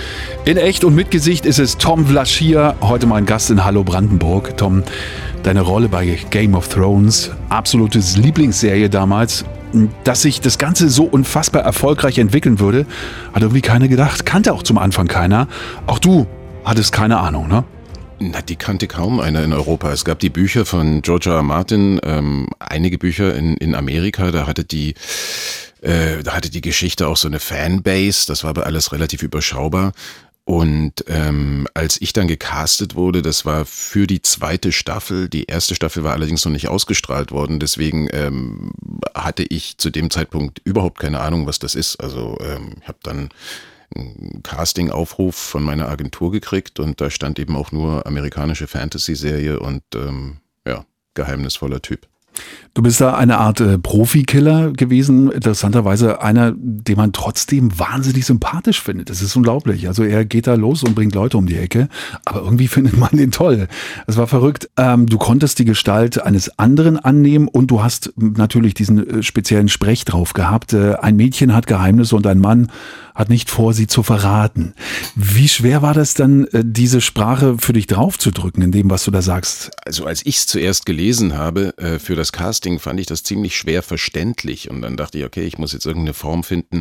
In 0.44 0.58
echt 0.58 0.84
und 0.84 0.94
mit 0.94 1.10
Gesicht 1.10 1.46
ist 1.46 1.58
es 1.58 1.78
Tom 1.78 2.04
Vlaschier, 2.04 2.74
heute 2.82 3.06
mein 3.06 3.24
Gast 3.24 3.48
in 3.48 3.64
Hallo 3.64 3.82
Brandenburg. 3.82 4.58
Tom, 4.58 4.82
deine 5.42 5.62
Rolle 5.62 5.88
bei 5.88 6.18
Game 6.28 6.54
of 6.54 6.68
Thrones, 6.68 7.30
absolutes 7.48 8.18
Lieblingsserie 8.18 8.90
damals. 8.90 9.46
Dass 10.04 10.20
sich 10.20 10.42
das 10.42 10.58
Ganze 10.58 10.90
so 10.90 11.04
unfassbar 11.04 11.62
erfolgreich 11.62 12.18
entwickeln 12.18 12.60
würde, 12.60 12.84
hat 13.32 13.40
irgendwie 13.40 13.62
keiner 13.62 13.88
gedacht. 13.88 14.26
Kannte 14.26 14.52
auch 14.52 14.64
zum 14.64 14.76
Anfang 14.76 15.06
keiner. 15.06 15.48
Auch 15.86 15.98
du 15.98 16.26
hattest 16.62 16.92
keine 16.92 17.20
Ahnung, 17.20 17.48
ne? 17.48 17.64
Na, 18.20 18.43
die 18.43 18.56
kannte 18.56 18.87
kaum 18.87 19.20
einer 19.20 19.43
in 19.43 19.52
Europa. 19.52 19.93
Es 19.93 20.05
gab 20.05 20.20
die 20.20 20.31
Bücher 20.31 20.64
von. 20.64 21.02
R. 21.05 21.43
Martin, 21.43 22.00
ähm, 22.05 22.49
einige 22.58 22.99
Bücher 22.99 23.34
in, 23.34 23.56
in 23.56 23.75
Amerika, 23.75 24.31
da 24.31 24.46
hatte 24.46 24.64
die 24.64 24.94
äh, 25.84 26.22
da 26.22 26.32
hatte 26.32 26.50
die 26.50 26.62
Geschichte 26.62 27.06
auch 27.06 27.16
so 27.16 27.28
eine 27.28 27.40
Fanbase, 27.40 28.26
das 28.26 28.43
war 28.43 28.50
aber 28.50 28.66
alles 28.66 28.93
relativ 28.93 29.22
überschaubar. 29.22 29.93
Und 30.46 31.05
ähm, 31.08 31.66
als 31.72 32.00
ich 32.00 32.12
dann 32.12 32.28
gecastet 32.28 32.94
wurde, 32.94 33.22
das 33.22 33.46
war 33.46 33.64
für 33.64 34.06
die 34.06 34.20
zweite 34.20 34.72
Staffel. 34.72 35.28
Die 35.31 35.44
erste 35.44 35.75
Staffel 35.75 36.05
war 36.05 36.12
allerdings 36.12 36.44
noch 36.44 36.52
nicht 36.52 36.69
ausgestrahlt 36.69 37.32
worden. 37.32 37.61
Deswegen 37.61 38.08
ähm, 38.12 38.72
hatte 39.14 39.43
ich 39.43 39.78
zu 39.78 39.88
dem 39.88 40.11
Zeitpunkt 40.11 40.61
überhaupt 40.64 40.99
keine 40.99 41.20
Ahnung, 41.20 41.46
was 41.46 41.58
das 41.58 41.75
ist. 41.75 41.96
Also 41.96 42.37
ähm, 42.43 42.75
ich 42.82 42.88
habe 42.88 42.99
dann 43.02 43.31
Casting-Aufruf 44.43 45.35
von 45.35 45.62
meiner 45.62 45.88
Agentur 45.88 46.31
gekriegt 46.31 46.81
und 46.81 47.00
da 47.00 47.11
stand 47.11 47.38
eben 47.38 47.56
auch 47.56 47.73
nur 47.73 48.06
amerikanische 48.06 48.67
Fantasy-Serie 48.67 49.61
und 49.61 49.82
ähm, 49.94 50.38
ja, 50.67 50.85
geheimnisvoller 51.14 51.82
Typ. 51.82 52.06
Du 52.75 52.82
bist 52.82 53.00
da 53.00 53.14
eine 53.14 53.38
Art 53.38 53.61
äh, 53.61 53.79
Profikiller 53.79 54.73
gewesen, 54.73 55.31
interessanterweise 55.31 56.20
einer, 56.20 56.52
den 56.56 56.96
man 56.96 57.12
trotzdem 57.12 57.79
wahnsinnig 57.79 58.26
sympathisch 58.26 58.82
findet. 58.82 59.11
Das 59.11 59.23
ist 59.23 59.37
unglaublich. 59.37 59.87
Also 59.87 60.02
er 60.02 60.25
geht 60.25 60.49
da 60.49 60.55
los 60.55 60.82
und 60.82 60.97
bringt 60.97 61.14
Leute 61.14 61.38
um 61.38 61.47
die 61.47 61.56
Ecke, 61.56 61.88
aber 62.25 62.40
irgendwie 62.40 62.67
findet 62.69 62.97
man 62.97 63.11
den 63.12 63.31
toll. 63.31 63.69
Es 64.08 64.17
war 64.17 64.26
verrückt. 64.26 64.69
Ähm, 64.76 65.06
du 65.06 65.19
konntest 65.19 65.61
die 65.61 65.64
Gestalt 65.64 66.20
eines 66.20 66.58
anderen 66.58 66.99
annehmen 66.99 67.47
und 67.47 67.70
du 67.70 67.82
hast 67.82 68.12
natürlich 68.17 68.75
diesen 68.75 69.20
äh, 69.20 69.23
speziellen 69.23 69.69
Sprech 69.69 70.05
drauf 70.05 70.32
gehabt. 70.32 70.73
Äh, 70.73 70.94
ein 70.94 71.14
Mädchen 71.14 71.55
hat 71.55 71.69
Geheimnisse 71.69 72.17
und 72.17 72.26
ein 72.26 72.40
Mann 72.40 72.73
hat 73.14 73.28
nicht 73.28 73.50
vor, 73.50 73.72
sie 73.75 73.87
zu 73.87 74.02
verraten. 74.02 74.75
Wie 75.14 75.49
schwer 75.49 75.82
war 75.82 75.94
das 75.94 76.14
dann, 76.14 76.46
äh, 76.49 76.62
diese 76.64 77.00
Sprache 77.00 77.56
für 77.58 77.72
dich 77.72 77.87
draufzudrücken, 77.87 78.62
in 78.62 78.73
dem, 78.73 78.90
was 78.90 79.04
du 79.04 79.11
da 79.11 79.23
sagst? 79.23 79.71
Also 79.87 80.04
als 80.04 80.26
ich 80.26 80.37
es 80.37 80.47
zuerst 80.47 80.85
gelesen 80.85 81.35
habe 81.35 81.76
äh, 81.78 81.99
für 81.99 82.16
das 82.16 82.33
Casting, 82.33 82.80
fand 82.80 82.99
ich 82.99 83.06
das 83.06 83.23
ziemlich 83.23 83.56
schwer 83.56 83.83
verständlich. 83.83 84.71
Und 84.71 84.83
dann 84.83 84.97
dachte 84.97 85.18
ich, 85.18 85.25
okay, 85.25 85.44
ich 85.44 85.59
muss 85.59 85.73
jetzt 85.73 85.87
irgendeine 85.87 86.14
Form 86.14 86.42
finden, 86.42 86.80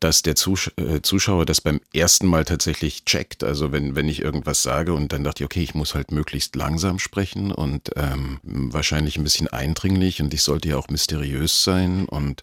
dass 0.00 0.22
der 0.22 0.34
äh, 0.34 1.02
Zuschauer 1.02 1.44
das 1.44 1.60
beim 1.60 1.80
ersten 1.92 2.26
Mal 2.26 2.44
tatsächlich 2.44 3.04
checkt. 3.04 3.42
Also 3.42 3.72
wenn, 3.72 3.96
wenn 3.96 4.08
ich 4.08 4.22
irgendwas 4.22 4.62
sage 4.62 4.92
und 4.94 5.12
dann 5.12 5.24
dachte 5.24 5.42
ich, 5.42 5.46
okay, 5.46 5.62
ich 5.62 5.74
muss 5.74 5.94
halt 5.94 6.12
möglichst 6.12 6.54
langsam 6.56 6.98
sprechen 6.98 7.52
und 7.52 7.90
ähm, 7.96 8.38
wahrscheinlich 8.42 9.16
ein 9.16 9.24
bisschen 9.24 9.48
eindringlich 9.48 10.22
und 10.22 10.32
ich 10.34 10.42
sollte 10.42 10.68
ja 10.68 10.76
auch 10.76 10.88
mysteriös 10.88 11.64
sein 11.64 12.04
und 12.04 12.42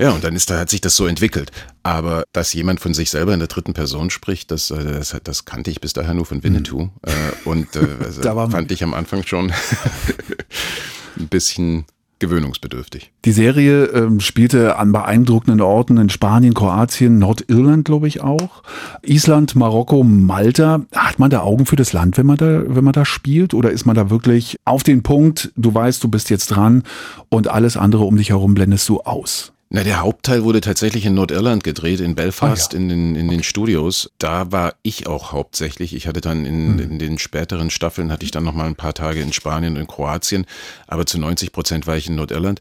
ja, 0.00 0.10
und 0.12 0.24
dann 0.24 0.34
ist 0.34 0.50
da, 0.50 0.58
hat 0.58 0.70
sich 0.70 0.80
das 0.80 0.96
so 0.96 1.06
entwickelt. 1.06 1.52
Aber 1.82 2.24
dass 2.32 2.52
jemand 2.52 2.80
von 2.80 2.94
sich 2.94 3.10
selber 3.10 3.34
in 3.34 3.38
der 3.38 3.48
dritten 3.48 3.74
Person 3.74 4.10
spricht, 4.10 4.50
das, 4.50 4.70
äh, 4.70 4.82
das, 4.82 5.14
das 5.22 5.44
kannte 5.44 5.70
ich 5.70 5.80
bis 5.80 5.92
daher 5.92 6.14
nur 6.14 6.24
von 6.24 6.42
Winnetou. 6.42 6.84
Mhm. 6.84 6.90
Und 7.44 7.76
äh, 7.76 7.86
also 8.04 8.22
fand 8.22 8.72
ich 8.72 8.82
am 8.82 8.94
Anfang 8.94 9.24
schon 9.26 9.52
ein 11.18 11.28
bisschen 11.28 11.84
gewöhnungsbedürftig. 12.18 13.12
Die 13.24 13.32
Serie 13.32 13.86
ähm, 13.86 14.20
spielte 14.20 14.76
an 14.76 14.92
beeindruckenden 14.92 15.60
Orten 15.60 15.96
in 15.96 16.08
Spanien, 16.08 16.54
Kroatien, 16.54 17.18
Nordirland, 17.18 17.84
glaube 17.84 18.06
ich 18.06 18.20
auch, 18.20 18.62
Island, 19.02 19.56
Marokko, 19.56 20.04
Malta. 20.04 20.82
Hat 20.94 21.18
man 21.18 21.30
da 21.30 21.40
Augen 21.40 21.66
für 21.66 21.76
das 21.76 21.92
Land, 21.92 22.16
wenn 22.16 22.26
man 22.26 22.36
da, 22.36 22.62
wenn 22.66 22.84
man 22.84 22.92
da 22.92 23.04
spielt, 23.04 23.54
oder 23.54 23.70
ist 23.70 23.86
man 23.86 23.96
da 23.96 24.10
wirklich 24.10 24.56
auf 24.64 24.82
den 24.82 25.02
Punkt? 25.02 25.52
Du 25.56 25.74
weißt, 25.74 26.04
du 26.04 26.08
bist 26.08 26.30
jetzt 26.30 26.48
dran 26.48 26.84
und 27.28 27.48
alles 27.48 27.76
andere 27.76 28.04
um 28.04 28.16
dich 28.16 28.30
herum 28.30 28.54
blendest 28.54 28.88
du 28.88 29.00
aus. 29.00 29.52
Na, 29.72 29.84
der 29.84 30.00
Hauptteil 30.00 30.42
wurde 30.42 30.60
tatsächlich 30.60 31.06
in 31.06 31.14
Nordirland 31.14 31.62
gedreht, 31.62 32.00
in 32.00 32.16
Belfast, 32.16 32.72
ah, 32.72 32.76
ja. 32.76 32.82
in, 32.82 32.88
den, 32.88 33.14
in 33.14 33.28
den 33.28 33.44
Studios. 33.44 34.10
Da 34.18 34.50
war 34.50 34.74
ich 34.82 35.06
auch 35.06 35.30
hauptsächlich. 35.30 35.94
Ich 35.94 36.08
hatte 36.08 36.20
dann 36.20 36.44
in, 36.44 36.76
hm. 36.76 36.80
in 36.80 36.98
den 36.98 37.18
späteren 37.18 37.70
Staffeln, 37.70 38.10
hatte 38.10 38.24
ich 38.24 38.32
dann 38.32 38.42
noch 38.42 38.52
mal 38.52 38.66
ein 38.66 38.74
paar 38.74 38.94
Tage 38.94 39.20
in 39.20 39.32
Spanien 39.32 39.74
und 39.74 39.82
in 39.82 39.86
Kroatien, 39.86 40.44
aber 40.88 41.06
zu 41.06 41.20
90 41.20 41.52
Prozent 41.52 41.86
war 41.86 41.96
ich 41.96 42.08
in 42.08 42.16
Nordirland. 42.16 42.60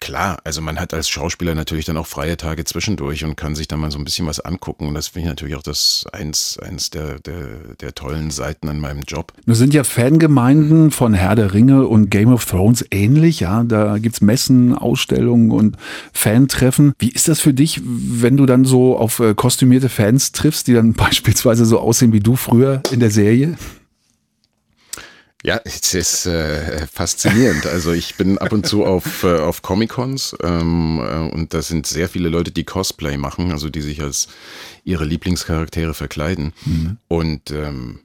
Klar, 0.00 0.38
also 0.44 0.60
man 0.60 0.78
hat 0.78 0.94
als 0.94 1.08
Schauspieler 1.08 1.54
natürlich 1.54 1.84
dann 1.84 1.96
auch 1.96 2.06
freie 2.06 2.36
Tage 2.36 2.64
zwischendurch 2.64 3.24
und 3.24 3.36
kann 3.36 3.54
sich 3.54 3.68
dann 3.68 3.80
mal 3.80 3.90
so 3.90 3.98
ein 3.98 4.04
bisschen 4.04 4.26
was 4.26 4.40
angucken. 4.40 4.86
Und 4.86 4.94
das 4.94 5.08
finde 5.08 5.26
ich 5.26 5.28
natürlich 5.30 5.56
auch 5.56 5.62
das 5.62 6.06
eins, 6.12 6.58
eins 6.58 6.90
der, 6.90 7.18
der, 7.20 7.74
der 7.80 7.94
tollen 7.94 8.30
Seiten 8.30 8.68
an 8.68 8.80
meinem 8.80 9.02
Job. 9.02 9.32
Nun 9.46 9.56
sind 9.56 9.74
ja 9.74 9.84
Fangemeinden 9.84 10.90
von 10.90 11.14
Herr 11.14 11.34
der 11.34 11.54
Ringe 11.54 11.86
und 11.86 12.10
Game 12.10 12.32
of 12.32 12.44
Thrones 12.44 12.84
ähnlich, 12.90 13.40
ja. 13.40 13.64
Da 13.64 13.98
gibt's 13.98 14.20
Messen, 14.20 14.74
Ausstellungen 14.74 15.50
und 15.50 15.76
Fantreffen. 16.12 16.92
Wie 16.98 17.10
ist 17.10 17.28
das 17.28 17.40
für 17.40 17.54
dich, 17.54 17.80
wenn 17.84 18.36
du 18.36 18.46
dann 18.46 18.64
so 18.64 18.96
auf 18.96 19.20
äh, 19.20 19.34
kostümierte 19.34 19.88
Fans 19.88 20.32
triffst, 20.32 20.66
die 20.68 20.74
dann 20.74 20.92
beispielsweise 20.94 21.64
so 21.64 21.78
aussehen 21.78 22.12
wie 22.12 22.20
du 22.20 22.36
früher 22.36 22.82
in 22.90 23.00
der 23.00 23.10
Serie? 23.10 23.56
Ja, 25.44 25.60
es 25.64 25.94
ist 25.94 26.26
äh, 26.26 26.86
faszinierend. 26.88 27.66
Also 27.66 27.92
ich 27.92 28.16
bin 28.16 28.38
ab 28.38 28.52
und 28.52 28.66
zu 28.66 28.84
auf, 28.84 29.22
äh, 29.22 29.38
auf 29.38 29.62
Comic-Cons 29.62 30.36
ähm, 30.42 31.00
äh, 31.00 31.32
und 31.32 31.54
da 31.54 31.62
sind 31.62 31.86
sehr 31.86 32.08
viele 32.08 32.28
Leute, 32.28 32.50
die 32.50 32.64
Cosplay 32.64 33.16
machen, 33.16 33.52
also 33.52 33.70
die 33.70 33.80
sich 33.80 34.02
als 34.02 34.28
ihre 34.82 35.04
Lieblingscharaktere 35.04 35.94
verkleiden. 35.94 36.52
Mhm. 36.64 36.96
Und 37.06 37.50
ähm, 37.52 38.00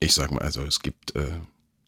ich 0.00 0.12
sag 0.12 0.32
mal, 0.32 0.42
also 0.42 0.62
es 0.62 0.80
gibt 0.80 1.14
äh, 1.14 1.38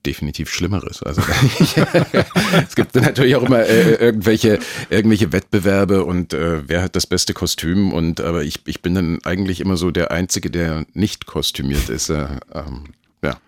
definitiv 0.07 0.49
Schlimmeres. 0.49 1.03
Also 1.03 1.23
es 2.63 2.75
gibt 2.77 2.95
natürlich 2.95 3.35
auch 3.35 3.43
immer 3.43 3.65
äh, 3.65 3.95
irgendwelche, 3.95 4.61
irgendwelche 4.91 5.33
Wettbewerbe 5.33 6.05
und 6.05 6.35
äh, 6.35 6.69
wer 6.69 6.83
hat 6.83 6.95
das 6.95 7.07
beste 7.07 7.35
Kostüm 7.35 7.93
und 7.93 8.21
aber 8.21 8.45
ich, 8.45 8.61
ich 8.67 8.81
bin 8.83 8.95
dann 8.95 9.19
eigentlich 9.25 9.61
immer 9.61 9.77
so 9.77 9.91
der 9.91 10.11
Einzige, 10.13 10.51
der 10.51 10.87
nicht 10.93 11.27
kostümiert 11.27 11.89
ist. 11.89 12.11
Äh, 12.11 12.39
ähm, 12.55 12.85
ja. 13.23 13.39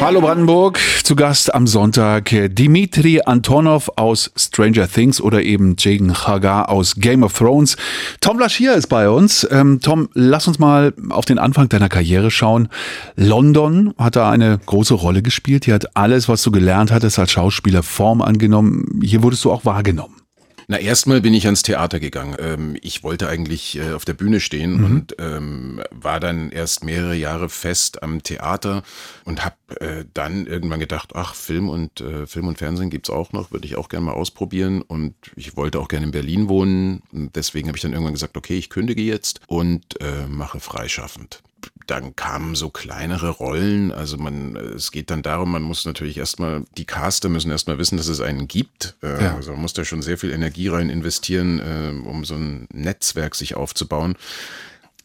Hallo 0.00 0.20
Brandenburg, 0.20 0.78
zu 1.02 1.16
Gast 1.16 1.52
am 1.52 1.66
Sonntag 1.66 2.32
Dimitri 2.50 3.20
Antonov 3.24 3.90
aus 3.96 4.30
Stranger 4.36 4.88
Things 4.88 5.20
oder 5.20 5.42
eben 5.42 5.74
Jagan 5.76 6.14
Chagar 6.14 6.68
aus 6.68 6.94
Game 6.96 7.24
of 7.24 7.32
Thrones. 7.36 7.76
Tom 8.20 8.38
Laschia 8.38 8.74
ist 8.74 8.86
bei 8.86 9.10
uns. 9.10 9.46
Ähm, 9.50 9.80
Tom, 9.82 10.08
lass 10.14 10.46
uns 10.46 10.60
mal 10.60 10.94
auf 11.10 11.24
den 11.24 11.38
Anfang 11.38 11.68
deiner 11.68 11.88
Karriere 11.88 12.30
schauen. 12.30 12.68
London 13.16 13.92
hat 13.98 14.14
da 14.14 14.30
eine 14.30 14.58
große 14.64 14.94
Rolle 14.94 15.20
gespielt. 15.20 15.64
Hier 15.64 15.74
hat 15.74 15.96
alles, 15.96 16.28
was 16.28 16.42
du 16.42 16.52
gelernt 16.52 16.92
hattest 16.92 17.18
als 17.18 17.32
Schauspieler, 17.32 17.82
Form 17.82 18.22
angenommen. 18.22 19.00
Hier 19.02 19.22
wurdest 19.24 19.44
du 19.44 19.50
auch 19.52 19.64
wahrgenommen. 19.64 20.17
Na, 20.70 20.78
erstmal 20.78 21.22
bin 21.22 21.32
ich 21.32 21.46
ans 21.46 21.62
Theater 21.62 21.98
gegangen. 21.98 22.36
Ähm, 22.38 22.76
ich 22.82 23.02
wollte 23.02 23.26
eigentlich 23.26 23.78
äh, 23.78 23.92
auf 23.92 24.04
der 24.04 24.12
Bühne 24.12 24.38
stehen 24.38 24.76
mhm. 24.76 24.84
und 24.84 25.16
ähm, 25.18 25.80
war 25.90 26.20
dann 26.20 26.50
erst 26.50 26.84
mehrere 26.84 27.14
Jahre 27.14 27.48
fest 27.48 28.02
am 28.02 28.22
Theater 28.22 28.82
und 29.24 29.46
habe 29.46 29.56
äh, 29.80 30.04
dann 30.12 30.46
irgendwann 30.46 30.78
gedacht, 30.78 31.12
ach, 31.14 31.34
Film 31.34 31.70
und 31.70 32.02
äh, 32.02 32.26
Film 32.26 32.48
und 32.48 32.58
Fernsehen 32.58 32.90
gibt's 32.90 33.08
auch 33.08 33.32
noch, 33.32 33.50
würde 33.50 33.64
ich 33.64 33.76
auch 33.76 33.88
gerne 33.88 34.04
mal 34.04 34.12
ausprobieren. 34.12 34.82
Und 34.82 35.14
ich 35.36 35.56
wollte 35.56 35.80
auch 35.80 35.88
gerne 35.88 36.04
in 36.04 36.12
Berlin 36.12 36.50
wohnen. 36.50 37.02
Und 37.12 37.34
deswegen 37.34 37.68
habe 37.68 37.78
ich 37.78 37.82
dann 37.82 37.94
irgendwann 37.94 38.12
gesagt, 38.12 38.36
okay, 38.36 38.58
ich 38.58 38.68
kündige 38.68 39.00
jetzt 39.00 39.40
und 39.46 39.98
äh, 40.02 40.26
mache 40.28 40.60
freischaffend 40.60 41.42
dann 41.86 42.14
kamen 42.16 42.54
so 42.54 42.68
kleinere 42.68 43.30
Rollen. 43.30 43.92
Also 43.92 44.18
man, 44.18 44.56
es 44.56 44.92
geht 44.92 45.10
dann 45.10 45.22
darum, 45.22 45.50
man 45.50 45.62
muss 45.62 45.84
natürlich 45.84 46.18
erstmal, 46.18 46.64
die 46.76 46.84
Caster 46.84 47.28
müssen 47.28 47.50
erstmal 47.50 47.78
wissen, 47.78 47.96
dass 47.96 48.08
es 48.08 48.20
einen 48.20 48.46
gibt. 48.46 48.96
Äh, 49.02 49.24
ja. 49.24 49.34
Also 49.34 49.52
man 49.52 49.62
muss 49.62 49.72
da 49.72 49.84
schon 49.84 50.02
sehr 50.02 50.18
viel 50.18 50.30
Energie 50.30 50.68
rein 50.68 50.90
investieren, 50.90 51.58
äh, 51.58 52.08
um 52.08 52.24
so 52.24 52.34
ein 52.34 52.66
Netzwerk 52.72 53.34
sich 53.34 53.54
aufzubauen 53.54 54.16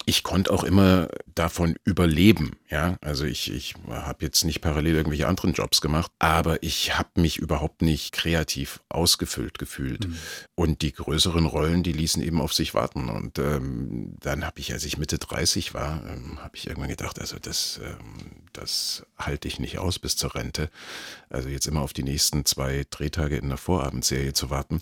ich 0.05 0.23
konnte 0.23 0.51
auch 0.51 0.63
immer 0.63 1.07
davon 1.33 1.75
überleben, 1.85 2.57
ja. 2.69 2.97
Also 3.01 3.25
ich, 3.25 3.51
ich 3.51 3.75
habe 3.89 4.25
jetzt 4.25 4.43
nicht 4.43 4.61
parallel 4.61 4.95
irgendwelche 4.95 5.27
anderen 5.27 5.53
Jobs 5.53 5.81
gemacht, 5.81 6.11
aber 6.19 6.61
ich 6.61 6.97
habe 6.97 7.21
mich 7.21 7.37
überhaupt 7.37 7.81
nicht 7.81 8.11
kreativ 8.11 8.81
ausgefüllt 8.89 9.57
gefühlt. 9.57 10.07
Mhm. 10.07 10.17
Und 10.55 10.81
die 10.81 10.93
größeren 10.93 11.45
Rollen, 11.45 11.83
die 11.83 11.93
ließen 11.93 12.21
eben 12.21 12.41
auf 12.41 12.53
sich 12.53 12.73
warten. 12.73 13.09
Und 13.09 13.39
ähm, 13.39 14.15
dann 14.19 14.45
habe 14.45 14.59
ich, 14.59 14.73
als 14.73 14.85
ich 14.85 14.97
Mitte 14.97 15.17
30 15.17 15.73
war, 15.73 16.03
ähm, 16.07 16.39
habe 16.41 16.55
ich 16.55 16.67
irgendwann 16.67 16.89
gedacht, 16.89 17.19
also 17.19 17.37
das, 17.39 17.79
ähm, 17.83 18.43
das 18.51 19.05
halte 19.17 19.47
ich 19.47 19.59
nicht 19.59 19.79
aus 19.79 19.99
bis 19.99 20.15
zur 20.15 20.35
Rente. 20.35 20.69
Also 21.29 21.49
jetzt 21.49 21.67
immer 21.67 21.81
auf 21.81 21.93
die 21.93 22.03
nächsten 22.03 22.45
zwei 22.45 22.85
Drehtage 22.89 23.37
in 23.37 23.49
der 23.49 23.57
Vorabendserie 23.57 24.33
zu 24.33 24.49
warten 24.49 24.81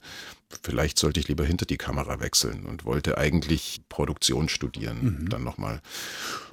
vielleicht 0.64 0.98
sollte 0.98 1.20
ich 1.20 1.28
lieber 1.28 1.46
hinter 1.46 1.66
die 1.66 1.78
Kamera 1.78 2.20
wechseln 2.20 2.66
und 2.66 2.86
wollte 2.86 3.18
eigentlich 3.18 3.82
Produktion 3.90 4.50
studieren, 4.50 5.22
mhm. 5.22 5.30
dann 5.30 5.44
nochmal. 5.44 5.82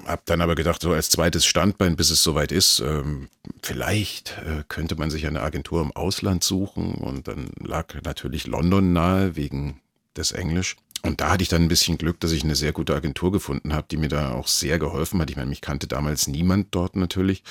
Hab 0.05 0.25
dann 0.27 0.41
aber 0.41 0.55
gedacht, 0.55 0.83
so 0.83 0.93
als 0.93 1.11
zweites 1.11 1.45
Standbein, 1.47 1.97
bis 1.97 2.11
es 2.11 2.23
soweit 2.23 2.53
ist, 2.53 2.81
ähm, 2.81 3.29
vielleicht 3.63 4.39
äh, 4.39 4.65
könnte 4.69 4.97
man 4.97 5.11
sich 5.11 5.27
eine 5.27 5.43
Agentur 5.43 5.83
im 5.83 5.93
Ausland 5.93 6.45
suchen 6.45 6.95
und 6.95 7.29
dann 7.29 7.51
lag 7.63 7.95
natürlich 8.05 8.47
London 8.47 8.93
nahe 8.93 9.37
wegen 9.37 9.81
des 10.17 10.33
Englisch. 10.33 10.77
Und 11.03 11.21
da 11.21 11.31
hatte 11.31 11.43
ich 11.43 11.49
dann 11.49 11.63
ein 11.63 11.69
bisschen 11.69 11.97
Glück, 11.97 12.19
dass 12.21 12.33
ich 12.33 12.43
eine 12.43 12.57
sehr 12.57 12.73
gute 12.73 12.95
Agentur 12.95 13.31
gefunden 13.31 13.73
habe, 13.73 13.87
die 13.91 13.97
mir 13.97 14.09
da 14.09 14.33
auch 14.33 14.49
sehr 14.49 14.79
geholfen 14.79 15.21
hat. 15.21 15.31
Ich 15.31 15.37
meine, 15.37 15.49
mich 15.49 15.61
kannte 15.61 15.87
damals 15.87 16.27
niemand 16.27 16.69
dort 16.73 16.97
natürlich. 16.97 17.45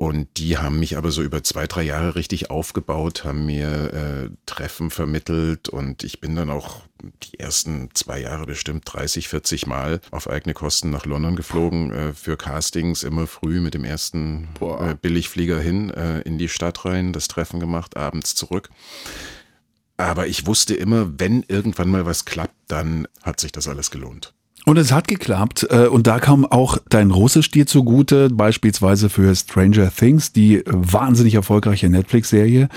Und 0.00 0.38
die 0.38 0.56
haben 0.56 0.78
mich 0.78 0.96
aber 0.96 1.10
so 1.10 1.22
über 1.22 1.44
zwei, 1.44 1.66
drei 1.66 1.82
Jahre 1.82 2.14
richtig 2.14 2.48
aufgebaut, 2.48 3.24
haben 3.24 3.44
mir 3.44 3.92
äh, 3.92 4.30
Treffen 4.46 4.88
vermittelt 4.88 5.68
und 5.68 6.04
ich 6.04 6.22
bin 6.22 6.34
dann 6.34 6.48
auch 6.48 6.80
die 7.22 7.38
ersten 7.38 7.90
zwei 7.92 8.18
Jahre 8.18 8.46
bestimmt 8.46 8.84
30, 8.86 9.28
40 9.28 9.66
Mal 9.66 10.00
auf 10.10 10.30
eigene 10.30 10.54
Kosten 10.54 10.88
nach 10.88 11.04
London 11.04 11.36
geflogen 11.36 11.92
äh, 11.92 12.12
für 12.14 12.38
Castings, 12.38 13.02
immer 13.02 13.26
früh 13.26 13.60
mit 13.60 13.74
dem 13.74 13.84
ersten 13.84 14.48
äh, 14.62 14.94
Billigflieger 14.94 15.60
hin 15.60 15.90
äh, 15.90 16.20
in 16.22 16.38
die 16.38 16.48
Stadt 16.48 16.86
rein, 16.86 17.12
das 17.12 17.28
Treffen 17.28 17.60
gemacht, 17.60 17.98
abends 17.98 18.34
zurück. 18.34 18.70
Aber 19.98 20.28
ich 20.28 20.46
wusste 20.46 20.74
immer, 20.74 21.20
wenn 21.20 21.44
irgendwann 21.46 21.90
mal 21.90 22.06
was 22.06 22.24
klappt, 22.24 22.56
dann 22.68 23.06
hat 23.22 23.38
sich 23.38 23.52
das 23.52 23.68
alles 23.68 23.90
gelohnt. 23.90 24.32
Und 24.66 24.76
es 24.76 24.92
hat 24.92 25.08
geklappt. 25.08 25.66
Äh, 25.70 25.86
und 25.86 26.06
da 26.06 26.18
kam 26.18 26.44
auch 26.44 26.78
dein 26.88 27.10
Russisch 27.10 27.50
dir 27.50 27.66
zugute, 27.66 28.30
beispielsweise 28.30 29.08
für 29.08 29.34
Stranger 29.34 29.90
Things, 29.94 30.32
die 30.32 30.62
wahnsinnig 30.66 31.34
erfolgreiche 31.34 31.88
Netflix-Serie. 31.88 32.68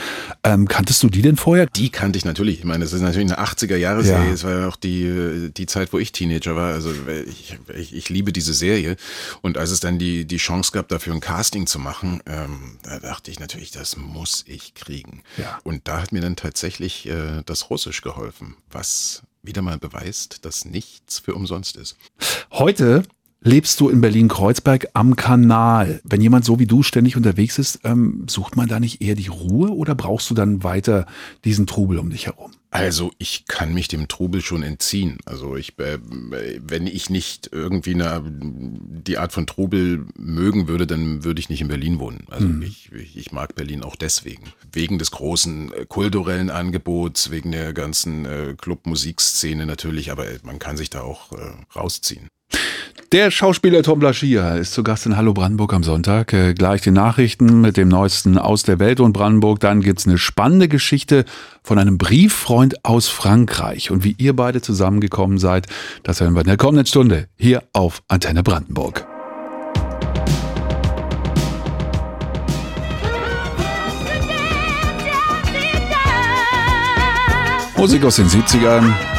Ähm, 0.44 0.68
kanntest 0.68 1.04
du 1.04 1.10
die 1.10 1.22
denn 1.22 1.36
vorher? 1.36 1.66
Die 1.68 1.90
kannte 1.90 2.18
ich 2.18 2.26
natürlich. 2.26 2.60
Ich 2.60 2.66
meine, 2.66 2.84
das 2.84 2.94
ist 2.94 3.02
natürlich 3.02 3.32
eine 3.32 3.44
80er-Jahre-Serie. 3.44 4.32
Es 4.32 4.44
ja. 4.44 4.50
war 4.50 4.60
ja 4.60 4.68
auch 4.68 4.76
die, 4.76 5.52
die 5.56 5.66
Zeit, 5.66 5.92
wo 5.94 6.00
ich 6.00 6.12
Teenager 6.12 6.56
war. 6.56 6.74
Also 6.74 6.92
ich, 7.28 7.58
ich, 7.76 7.96
ich, 7.96 8.10
liebe 8.10 8.32
diese 8.32 8.54
Serie. 8.54 8.96
Und 9.42 9.58
als 9.58 9.72
es 9.72 9.80
dann 9.80 10.00
die, 10.00 10.26
die 10.26 10.38
Chance 10.38 10.72
gab, 10.72 10.88
dafür 10.88 11.14
ein 11.14 11.20
Casting 11.20 11.68
zu 11.68 11.80
machen, 11.80 12.22
ähm, 12.26 12.78
da 12.84 13.00
dachte 13.00 13.30
ich 13.30 13.40
natürlich, 13.40 13.72
das 13.72 13.98
muss 13.98 14.46
ich 14.48 14.74
kriegen. 14.74 15.24
Ja. 15.38 15.60
Und 15.64 15.88
da 15.88 16.02
hat 16.02 16.12
mir 16.12 16.22
dann 16.22 16.36
tatsächlich 16.36 17.08
äh, 17.10 17.42
das 17.46 17.70
Russisch 17.70 18.02
geholfen, 18.02 18.56
was 18.72 19.24
wieder 19.44 19.62
mal 19.62 19.78
beweist, 19.78 20.46
dass 20.46 20.66
nichts 20.66 21.20
für 21.20 21.36
umsonst 21.36 21.76
ist. 21.76 21.98
Heute 22.52 23.04
lebst 23.42 23.80
du 23.80 23.90
in 23.90 24.00
Berlin-Kreuzberg 24.00 24.88
am 24.94 25.16
Kanal. 25.16 26.02
Wenn 26.06 26.22
jemand 26.22 26.46
so 26.46 26.60
wie 26.60 26.66
du 26.66 26.82
ständig 26.82 27.18
unterwegs 27.18 27.60
ist, 27.60 27.82
ähm, 27.84 28.26
sucht 28.30 28.56
man 28.56 28.70
da 28.70 28.80
nicht 28.80 29.02
eher 29.02 29.16
die 29.16 29.28
Ruhe 29.28 29.70
oder 29.70 29.96
brauchst 29.96 30.30
du 30.30 30.34
dann 30.34 30.64
weiter 30.64 31.06
diesen 31.44 31.68
Trubel 31.68 32.00
um 32.00 32.10
dich 32.10 32.28
herum? 32.28 32.52
Also 32.74 33.12
ich 33.20 33.46
kann 33.46 33.72
mich 33.76 33.88
dem 33.88 34.08
Trubel 34.08 34.42
schon 34.42 34.64
entziehen. 34.64 35.20
Also 35.26 35.56
ich, 35.56 35.78
äh, 35.78 36.00
wenn 36.02 36.88
ich 36.88 37.08
nicht 37.12 37.50
irgendwie 37.52 37.94
eine, 37.94 38.24
die 38.26 39.20
Art 39.20 39.32
von 39.32 39.46
Trubel 39.46 40.08
mögen 40.18 40.68
würde, 40.68 40.88
dann 40.88 41.24
würde 41.24 41.40
ich 41.40 41.50
nicht 41.50 41.62
in 41.62 41.68
Berlin 41.68 42.00
wohnen. 42.00 42.26
Also 42.32 42.48
mhm. 42.48 42.64
ich, 42.64 42.92
ich 42.92 43.32
mag 43.32 43.54
Berlin 43.54 43.84
auch 43.84 43.96
deswegen. 43.96 44.54
Wegen 44.72 44.98
des 44.98 45.12
großen 45.12 45.72
äh, 45.72 45.86
kulturellen 45.86 46.50
Angebots, 46.50 47.30
wegen 47.30 47.52
der 47.52 47.74
ganzen 47.74 48.26
äh, 48.26 48.56
Club-Musikszene 48.58 49.68
natürlich, 49.68 50.12
aber 50.12 50.26
man 50.42 50.58
kann 50.58 50.76
sich 50.76 50.90
da 50.90 51.02
auch 51.02 51.32
äh, 51.32 51.52
rausziehen. 51.76 52.28
Der 53.12 53.30
Schauspieler 53.30 53.84
Tom 53.84 54.00
Blaschia 54.00 54.56
ist 54.56 54.74
zu 54.74 54.82
Gast 54.84 55.06
in 55.06 55.16
Hallo 55.16 55.34
Brandenburg 55.34 55.74
am 55.74 55.84
Sonntag. 55.84 56.34
Äh, 56.34 56.56
gleich 56.56 56.82
die 56.82 56.92
Nachrichten 56.92 57.62
mit 57.62 57.78
dem 57.78 57.88
Neuesten 57.88 58.40
aus 58.40 58.64
der 58.64 58.80
Welt 58.80 59.00
und 59.00 59.14
Brandenburg. 59.14 59.60
Dann 59.60 59.82
gibt's 59.82 60.08
eine 60.08 60.18
spannende 60.18 60.68
Geschichte 60.68 61.26
von 61.62 61.78
einem 61.78 62.00
Brieffreund 62.00 62.84
aus 62.84 63.10
Frankreich. 63.10 63.92
Und 63.92 64.04
wie 64.04 64.16
ihr 64.18 64.36
beide 64.36 64.62
zusammengekommen 64.62 65.38
seid, 65.38 65.68
das 66.02 66.22
hören 66.22 66.34
wir 66.34 66.42
in 66.42 66.48
der 66.48 66.58
kommenden 66.58 66.88
Stunde 66.88 67.28
hier 67.38 67.64
auf 67.72 68.02
Antenne 68.08 68.42
Brandenburg. 68.42 69.06
Musik 77.78 78.06
aus 78.06 78.16
den 78.16 78.28
70ern. 78.28 79.13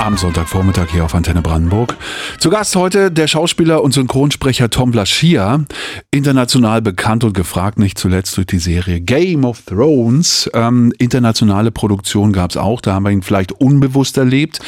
Am 0.00 0.16
Sonntagvormittag 0.16 0.88
hier 0.90 1.04
auf 1.04 1.14
Antenne 1.14 1.42
Brandenburg. 1.42 1.94
Zu 2.38 2.48
Gast 2.48 2.74
heute 2.74 3.10
der 3.10 3.26
Schauspieler 3.26 3.82
und 3.82 3.92
Synchronsprecher 3.92 4.70
Tom 4.70 4.92
Blaschia, 4.92 5.64
international 6.10 6.80
bekannt 6.80 7.22
und 7.22 7.34
gefragt, 7.34 7.78
nicht 7.78 7.98
zuletzt 7.98 8.36
durch 8.38 8.46
die 8.46 8.58
Serie 8.58 9.00
Game 9.02 9.44
of 9.44 9.60
Thrones. 9.66 10.50
Ähm, 10.54 10.92
internationale 10.98 11.70
Produktion 11.70 12.32
gab 12.32 12.50
es 12.50 12.56
auch, 12.56 12.80
da 12.80 12.94
haben 12.94 13.02
wir 13.02 13.10
ihn 13.10 13.22
vielleicht 13.22 13.52
unbewusst 13.52 14.16
erlebt. 14.16 14.60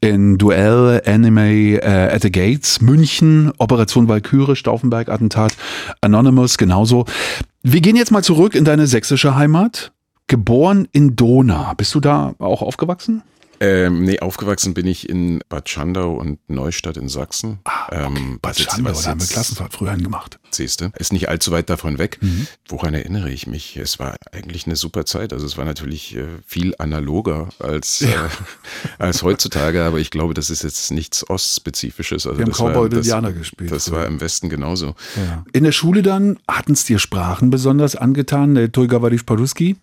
In 0.00 0.38
Duell, 0.38 1.00
Anime 1.06 1.76
äh, 1.76 2.12
at 2.12 2.22
the 2.22 2.32
Gates, 2.32 2.80
München, 2.80 3.52
Operation 3.58 4.08
Valkyrie, 4.08 4.56
Stauffenberg-Attentat, 4.56 5.52
Anonymous, 6.00 6.58
genauso. 6.58 7.04
Wir 7.62 7.80
gehen 7.80 7.94
jetzt 7.94 8.10
mal 8.10 8.24
zurück 8.24 8.56
in 8.56 8.64
deine 8.64 8.88
sächsische 8.88 9.36
Heimat. 9.36 9.92
Geboren 10.26 10.88
in 10.90 11.14
Dona. 11.14 11.74
Bist 11.74 11.94
du 11.94 12.00
da 12.00 12.34
auch 12.38 12.62
aufgewachsen? 12.62 13.22
Ähm, 13.60 14.04
nee, 14.04 14.18
aufgewachsen 14.20 14.72
bin 14.72 14.86
ich 14.86 15.08
in 15.08 15.44
Bad 15.50 15.68
Schandau 15.68 16.14
und 16.14 16.38
Neustadt 16.48 16.96
in 16.96 17.08
Sachsen. 17.08 17.60
Ah, 17.64 17.86
okay. 17.88 18.06
Ähm, 18.06 18.38
Bad 18.40 18.58
Schandau, 18.58 18.92
da 18.92 19.10
haben 19.10 19.20
wir 19.20 19.26
Klassenfahrt 19.26 19.74
früher 19.74 19.92
hingemacht. 19.92 20.39
Siehst 20.52 20.80
du, 20.80 20.90
ist 20.98 21.12
nicht 21.12 21.28
allzu 21.28 21.50
weit 21.52 21.70
davon 21.70 21.98
weg. 21.98 22.18
Mhm. 22.20 22.46
Woran 22.68 22.94
erinnere 22.94 23.30
ich 23.30 23.46
mich? 23.46 23.76
Es 23.76 23.98
war 23.98 24.16
eigentlich 24.32 24.66
eine 24.66 24.76
super 24.76 25.04
Zeit. 25.06 25.32
Also 25.32 25.46
es 25.46 25.56
war 25.56 25.64
natürlich 25.64 26.16
äh, 26.16 26.24
viel 26.46 26.74
analoger 26.78 27.48
als, 27.58 28.02
äh, 28.02 28.08
als 28.98 29.22
heutzutage, 29.22 29.82
aber 29.84 29.98
ich 29.98 30.10
glaube, 30.10 30.34
das 30.34 30.50
ist 30.50 30.62
jetzt 30.62 30.90
nichts 30.90 31.28
Ostspezifisches. 31.28 32.26
Also 32.26 32.38
Wir 32.38 32.46
haben 32.46 32.58
war- 32.58 32.70
Cowboy 32.72 32.84
und 32.84 32.92
das- 32.94 33.06
Indianer 33.06 33.32
gespielt. 33.32 33.70
Das 33.70 33.90
war 33.92 34.06
im 34.06 34.20
Westen 34.20 34.48
genauso. 34.48 34.94
In 35.52 35.64
der 35.64 35.72
Schule 35.72 36.02
dann, 36.02 36.38
hatten 36.48 36.72
es 36.72 36.84
dir 36.84 36.98
Sprachen 36.98 37.50
besonders 37.50 37.96
angetan, 37.96 38.54
der 38.54 38.70
Tulgavadisch 38.72 39.22
Paruski? 39.24 39.76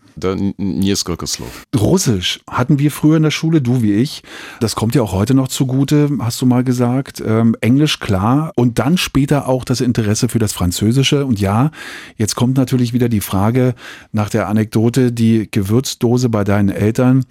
Russisch 1.76 2.40
hatten 2.50 2.80
wir 2.80 2.92
früher 2.92 3.18
in 3.18 3.24
der 3.24 3.32
Schule, 3.32 3.62
du 3.62 3.82
wie 3.82 3.94
ich. 3.94 4.24
Das 4.60 4.76
kommt 4.76 4.96
ja 4.96 5.02
auch 5.02 5.12
heute 5.14 5.34
noch 5.34 5.48
zugute, 5.48 6.10
hast 6.20 6.42
du 6.42 6.46
mal 6.46 6.64
gesagt. 6.64 7.22
Ähm, 7.26 7.56
Englisch 7.62 8.00
klar 8.00 8.52
und 8.56 8.80
dann 8.80 8.98
später 8.98 9.48
auch 9.48 9.64
das 9.64 9.82
Interesse 9.82 10.28
für 10.30 10.40
das 10.40 10.54
Französische. 10.58 11.26
Und 11.26 11.40
ja, 11.40 11.72
jetzt 12.18 12.36
kommt 12.36 12.58
natürlich 12.58 12.94
wieder 12.94 13.10
die 13.10 13.22
Frage 13.22 13.76
nach 14.12 14.30
der 14.30 14.48
Anekdote, 14.48 15.12
die 15.12 15.48
Gewürzdose 15.50 16.30
bei 16.30 16.44
deinen 16.44 16.70
Eltern, 16.70 17.26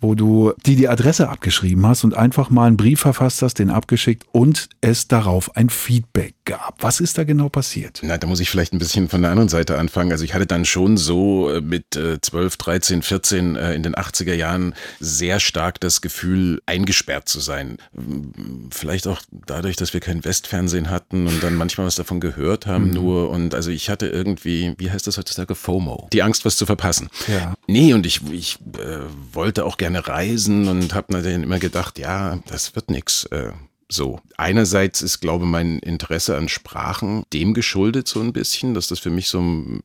wo 0.00 0.14
du 0.14 0.52
die 0.64 0.76
die 0.76 0.88
Adresse 0.88 1.28
abgeschrieben 1.28 1.86
hast 1.86 2.04
und 2.04 2.14
einfach 2.14 2.48
mal 2.48 2.66
einen 2.66 2.76
Brief 2.76 3.00
verfasst 3.00 3.42
hast, 3.42 3.58
den 3.58 3.70
abgeschickt 3.70 4.24
und 4.32 4.68
es 4.80 5.08
darauf 5.08 5.56
ein 5.56 5.68
Feedback 5.68 6.34
gab. 6.50 6.82
Was 6.82 6.98
ist 6.98 7.16
da 7.16 7.22
genau 7.22 7.48
passiert? 7.48 8.00
Na, 8.02 8.18
da 8.18 8.26
muss 8.26 8.40
ich 8.40 8.50
vielleicht 8.50 8.72
ein 8.72 8.80
bisschen 8.80 9.08
von 9.08 9.22
der 9.22 9.30
anderen 9.30 9.48
Seite 9.48 9.78
anfangen. 9.78 10.10
Also 10.10 10.24
ich 10.24 10.34
hatte 10.34 10.46
dann 10.46 10.64
schon 10.64 10.96
so 10.96 11.48
äh, 11.48 11.60
mit 11.60 11.94
äh, 11.94 12.20
12, 12.20 12.56
13, 12.56 13.02
14 13.02 13.54
äh, 13.54 13.74
in 13.74 13.84
den 13.84 13.94
80er 13.94 14.34
Jahren 14.34 14.74
sehr 14.98 15.38
stark 15.38 15.78
das 15.78 16.00
Gefühl, 16.00 16.60
eingesperrt 16.66 17.28
zu 17.28 17.38
sein. 17.38 17.78
M, 17.96 18.32
Vielleicht 18.72 19.06
auch 19.06 19.22
dadurch, 19.46 19.76
dass 19.76 19.94
wir 19.94 20.00
kein 20.00 20.24
Westfernsehen 20.24 20.90
hatten 20.90 21.28
und 21.28 21.40
dann 21.40 21.54
manchmal 21.54 21.86
was 21.86 21.94
davon 21.94 22.18
gehört 22.18 22.66
haben 22.66 22.90
nur. 22.90 23.30
Und 23.30 23.54
also 23.54 23.70
ich 23.70 23.88
hatte 23.88 24.08
irgendwie, 24.08 24.74
wie 24.78 24.90
heißt 24.90 25.06
das 25.06 25.18
heutzutage, 25.18 25.54
FOMO. 25.54 26.08
Die 26.12 26.22
Angst, 26.22 26.44
was 26.44 26.56
zu 26.56 26.66
verpassen. 26.66 27.10
Ja. 27.28 27.54
Nee, 27.68 27.94
und 27.94 28.06
ich, 28.06 28.22
ich 28.32 28.58
äh, 28.76 28.98
wollte 29.32 29.64
auch 29.64 29.76
gerne 29.76 30.08
reisen 30.08 30.66
und 30.66 30.94
habe 30.94 31.12
natürlich 31.12 31.40
immer 31.40 31.60
gedacht, 31.60 31.98
ja, 31.98 32.40
das 32.48 32.74
wird 32.74 32.90
nix. 32.90 33.24
Äh, 33.26 33.52
so. 33.90 34.20
Einerseits 34.36 35.02
ist, 35.02 35.20
glaube 35.20 35.44
ich, 35.44 35.50
mein 35.50 35.78
Interesse 35.80 36.36
an 36.36 36.48
Sprachen 36.48 37.24
dem 37.32 37.54
geschuldet 37.54 38.08
so 38.08 38.20
ein 38.20 38.32
bisschen, 38.32 38.74
dass 38.74 38.88
das 38.88 38.98
für 38.98 39.10
mich 39.10 39.28
so 39.28 39.40
ein 39.40 39.82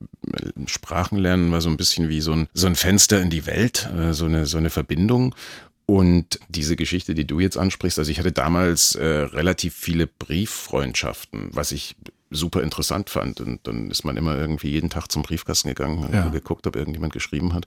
Sprachenlernen 0.68 1.52
war 1.52 1.62
so 1.62 1.70
ein 1.70 1.78
bisschen 1.78 2.10
wie 2.10 2.22
so 2.22 2.34
ein, 2.34 2.48
so 2.54 2.68
ein 2.68 2.76
Fenster 2.76 3.22
in 3.22 3.30
die 3.30 3.46
Welt, 3.46 3.90
äh, 3.98 4.14
so 4.14 4.26
eine, 4.26 4.46
so 4.46 4.58
eine 4.58 4.70
Verbindung. 4.70 5.36
Und 5.88 6.40
diese 6.50 6.76
Geschichte, 6.76 7.14
die 7.14 7.28
du 7.28 7.40
jetzt 7.40 7.58
ansprichst, 7.58 8.00
also 8.00 8.10
ich 8.10 8.18
hatte 8.18 8.32
damals 8.32 8.96
äh, 8.96 9.06
relativ 9.06 9.76
viele 9.76 10.08
Brieffreundschaften, 10.08 11.50
was 11.52 11.72
ich 11.72 11.96
super 12.36 12.62
interessant 12.62 13.10
fand. 13.10 13.42
Und 13.42 13.66
dann 13.68 13.90
ist 13.90 14.04
man 14.06 14.18
immer 14.18 14.38
irgendwie 14.38 14.70
jeden 14.70 14.90
Tag 14.90 15.12
zum 15.12 15.24
Briefkasten 15.24 15.70
gegangen 15.70 16.04
und 16.04 16.14
Ja. 16.14 16.28
geguckt, 16.30 16.68
ob 16.68 16.76
irgendjemand 16.76 17.14
geschrieben 17.14 17.54
hat. 17.54 17.66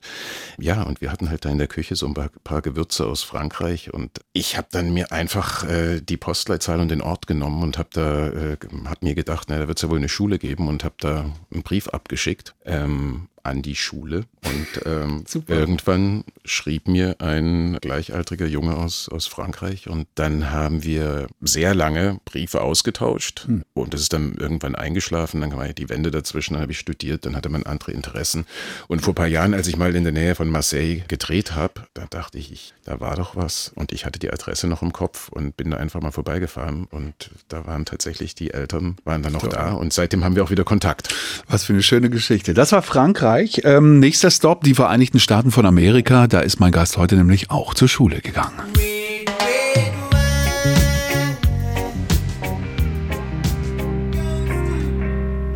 Ja, 0.57 0.83
und 0.83 1.01
wir 1.01 1.11
hatten 1.11 1.29
halt 1.29 1.45
da 1.45 1.49
in 1.49 1.57
der 1.57 1.67
Küche 1.67 1.95
so 1.95 2.05
ein 2.07 2.13
paar, 2.13 2.29
paar 2.43 2.61
Gewürze 2.61 3.05
aus 3.05 3.23
Frankreich 3.23 3.93
und 3.93 4.19
ich 4.33 4.57
habe 4.57 4.67
dann 4.71 4.93
mir 4.93 5.11
einfach 5.11 5.63
äh, 5.67 6.01
die 6.01 6.17
Postleitzahl 6.17 6.79
und 6.79 6.89
den 6.89 7.01
Ort 7.01 7.27
genommen 7.27 7.63
und 7.63 7.77
habe 7.77 7.89
da, 7.91 8.27
äh, 8.27 8.57
hab 8.85 9.01
mir 9.03 9.15
gedacht, 9.15 9.47
na, 9.49 9.57
da 9.59 9.67
wird 9.67 9.77
es 9.77 9.81
ja 9.83 9.89
wohl 9.89 9.97
eine 9.97 10.09
Schule 10.09 10.39
geben 10.39 10.67
und 10.67 10.83
habe 10.83 10.95
da 10.99 11.25
einen 11.51 11.63
Brief 11.63 11.87
abgeschickt. 11.89 12.55
Ähm, 12.65 13.27
an 13.43 13.61
die 13.61 13.75
Schule 13.75 14.25
und 14.43 14.85
ähm, 14.85 15.23
irgendwann 15.47 16.23
schrieb 16.45 16.87
mir 16.87 17.15
ein 17.19 17.77
gleichaltriger 17.81 18.45
Junge 18.45 18.75
aus, 18.77 19.09
aus 19.09 19.27
Frankreich 19.27 19.89
und 19.89 20.07
dann 20.15 20.51
haben 20.51 20.83
wir 20.83 21.27
sehr 21.41 21.73
lange 21.73 22.19
Briefe 22.25 22.61
ausgetauscht 22.61 23.47
und 23.73 23.93
das 23.93 24.01
ist 24.01 24.13
dann 24.13 24.35
irgendwann 24.35 24.75
eingeschlafen, 24.75 25.41
dann 25.41 25.55
war 25.55 25.67
ja 25.67 25.73
die 25.73 25.89
Wende 25.89 26.11
dazwischen, 26.11 26.53
dann 26.53 26.61
habe 26.61 26.71
ich 26.71 26.79
studiert, 26.79 27.25
dann 27.25 27.35
hatte 27.35 27.49
man 27.49 27.63
andere 27.63 27.91
Interessen 27.91 28.45
und 28.87 29.01
vor 29.01 29.13
ein 29.13 29.15
paar 29.15 29.27
Jahren, 29.27 29.53
als 29.53 29.67
ich 29.67 29.77
mal 29.77 29.95
in 29.95 30.03
der 30.03 30.13
Nähe 30.13 30.35
von 30.35 30.49
Marseille 30.49 31.03
gedreht 31.07 31.55
habe, 31.55 31.87
da 31.93 32.05
dachte 32.09 32.37
ich, 32.37 32.51
ich, 32.51 32.73
da 32.85 32.99
war 32.99 33.15
doch 33.15 33.35
was 33.35 33.71
und 33.75 33.91
ich 33.91 34.05
hatte 34.05 34.19
die 34.19 34.31
Adresse 34.31 34.67
noch 34.67 34.81
im 34.81 34.93
Kopf 34.93 35.29
und 35.29 35.57
bin 35.57 35.71
da 35.71 35.77
einfach 35.77 36.01
mal 36.01 36.11
vorbeigefahren 36.11 36.85
und 36.85 37.31
da 37.47 37.65
waren 37.65 37.85
tatsächlich 37.85 38.35
die 38.35 38.51
Eltern, 38.51 38.97
waren 39.03 39.23
dann 39.23 39.33
noch 39.33 39.47
da 39.47 39.71
und 39.71 39.93
seitdem 39.93 40.23
haben 40.23 40.35
wir 40.35 40.43
auch 40.43 40.51
wieder 40.51 40.63
Kontakt. 40.63 41.13
Was 41.47 41.63
für 41.63 41.73
eine 41.73 41.83
schöne 41.83 42.09
Geschichte. 42.09 42.53
Das 42.53 42.71
war 42.71 42.81
Frankreich. 42.81 43.28
Ähm, 43.63 43.99
nächster 43.99 44.31
Stop, 44.31 44.63
die 44.63 44.73
Vereinigten 44.73 45.19
Staaten 45.19 45.51
von 45.51 45.65
Amerika. 45.65 46.27
Da 46.27 46.39
ist 46.39 46.59
mein 46.59 46.71
Gast 46.71 46.97
heute 46.97 47.15
nämlich 47.15 47.51
auch 47.51 47.73
zur 47.73 47.87
Schule 47.87 48.21
gegangen. 48.21 48.59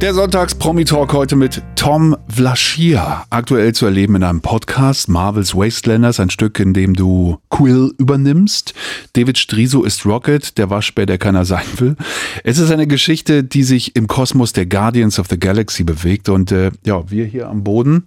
Der 0.04 0.14
Sonntags-Promi-Talk 0.14 1.14
heute 1.14 1.38
mit 1.38 1.62
Tom 1.78 2.18
Vlaschia. 2.28 3.24
Aktuell 3.30 3.74
zu 3.74 3.86
erleben 3.86 4.18
in 4.18 4.24
einem 4.24 4.42
Podcast 4.42 5.08
Marvel's 5.08 5.56
Wastelanders, 5.56 6.20
ein 6.20 6.30
Stück, 6.30 6.60
in 6.60 6.74
dem 6.74 6.94
du 6.94 7.38
Quill 7.50 7.94
übernimmst. 7.98 8.74
David 9.14 9.38
Striso 9.38 9.84
ist 9.84 10.06
Rocket, 10.06 10.58
der 10.58 10.70
Waschbär, 10.70 11.06
der 11.06 11.20
keiner 11.20 11.46
sein 11.46 11.64
will. 11.78 11.96
Es 12.44 12.58
ist 12.58 12.70
eine 12.70 12.86
Geschichte, 12.86 13.46
die 13.46 13.64
sich 13.64 13.96
im 13.96 14.08
Kosmos 14.08 14.52
der 14.52 14.66
Guardians 14.66 15.20
of 15.20 15.28
the 15.30 15.40
Galaxy 15.40 15.86
bewegt. 15.86 16.28
Und 16.28 16.52
äh, 16.52 16.72
ja, 16.86 17.10
wir 17.10 17.24
hier 17.24 17.48
am 17.48 17.64
Boden 17.64 18.04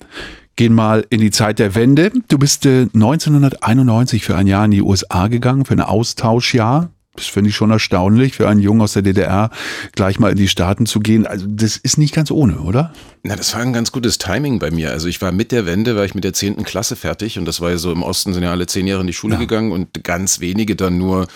gehen 0.57 0.75
mal 0.75 1.07
in 1.09 1.23
die 1.23 1.31
Zeit 1.31 1.59
der 1.59 1.75
Wende. 1.75 2.13
Du 2.29 2.37
bist 2.37 2.67
äh, 2.67 2.89
1991 2.93 4.23
für 4.23 4.37
ein 4.37 4.47
Jahr 4.47 4.67
in 4.67 4.73
die 4.73 4.83
USA 4.83 5.29
gegangen, 5.29 5.65
für 5.65 5.73
ein 5.73 5.81
Austauschjahr. 5.81 6.91
Das 7.17 7.27
finde 7.27 7.51
ich 7.51 7.57
schon 7.57 7.71
erstaunlich, 7.71 8.35
für 8.35 8.49
einen 8.49 8.61
Jungen 8.61 8.81
aus 8.83 8.93
der 8.95 9.03
DDR 9.03 9.51
gleich 9.93 10.19
mal 10.19 10.31
in 10.33 10.37
die 10.37 10.49
Staaten 10.49 10.87
zu 10.87 11.01
gehen. 11.01 11.27
Also 11.27 11.47
das 11.49 11.77
ist 11.77 11.99
nicht 11.99 12.15
ganz 12.15 12.31
ohne, 12.31 12.59
oder? 12.61 12.93
Na, 13.23 13.37
das 13.37 13.55
war 13.55 13.61
ein 13.63 13.73
ganz 13.73 13.93
gutes 13.93 14.19
Timing 14.19 14.59
bei 14.59 14.71
mir. 14.71 14.91
Also 14.91 15.09
ich 15.09 15.21
war 15.23 15.33
mit 15.33 15.53
der 15.53 15.67
Wende, 15.67 15.97
war 15.97 16.05
ich 16.05 16.15
mit 16.15 16.25
der 16.25 16.33
zehnten 16.33 16.65
Klasse 16.65 16.97
fertig 16.97 17.39
und 17.39 17.45
das 17.47 17.61
war 17.61 17.71
ja 17.71 17.79
so 17.79 17.91
im 17.93 18.03
Osten 18.03 18.33
sind 18.33 18.43
ja 18.43 18.51
alle 18.51 18.67
zehn 18.67 18.87
Jahre 18.87 19.01
in 19.01 19.07
die 19.07 19.13
Schule 19.13 19.35
Ja. 19.35 19.41
gegangen 19.41 19.73
und 19.73 20.05
ganz 20.05 20.41
wenige 20.41 20.77
dann 20.77 20.99
nur 20.99 21.27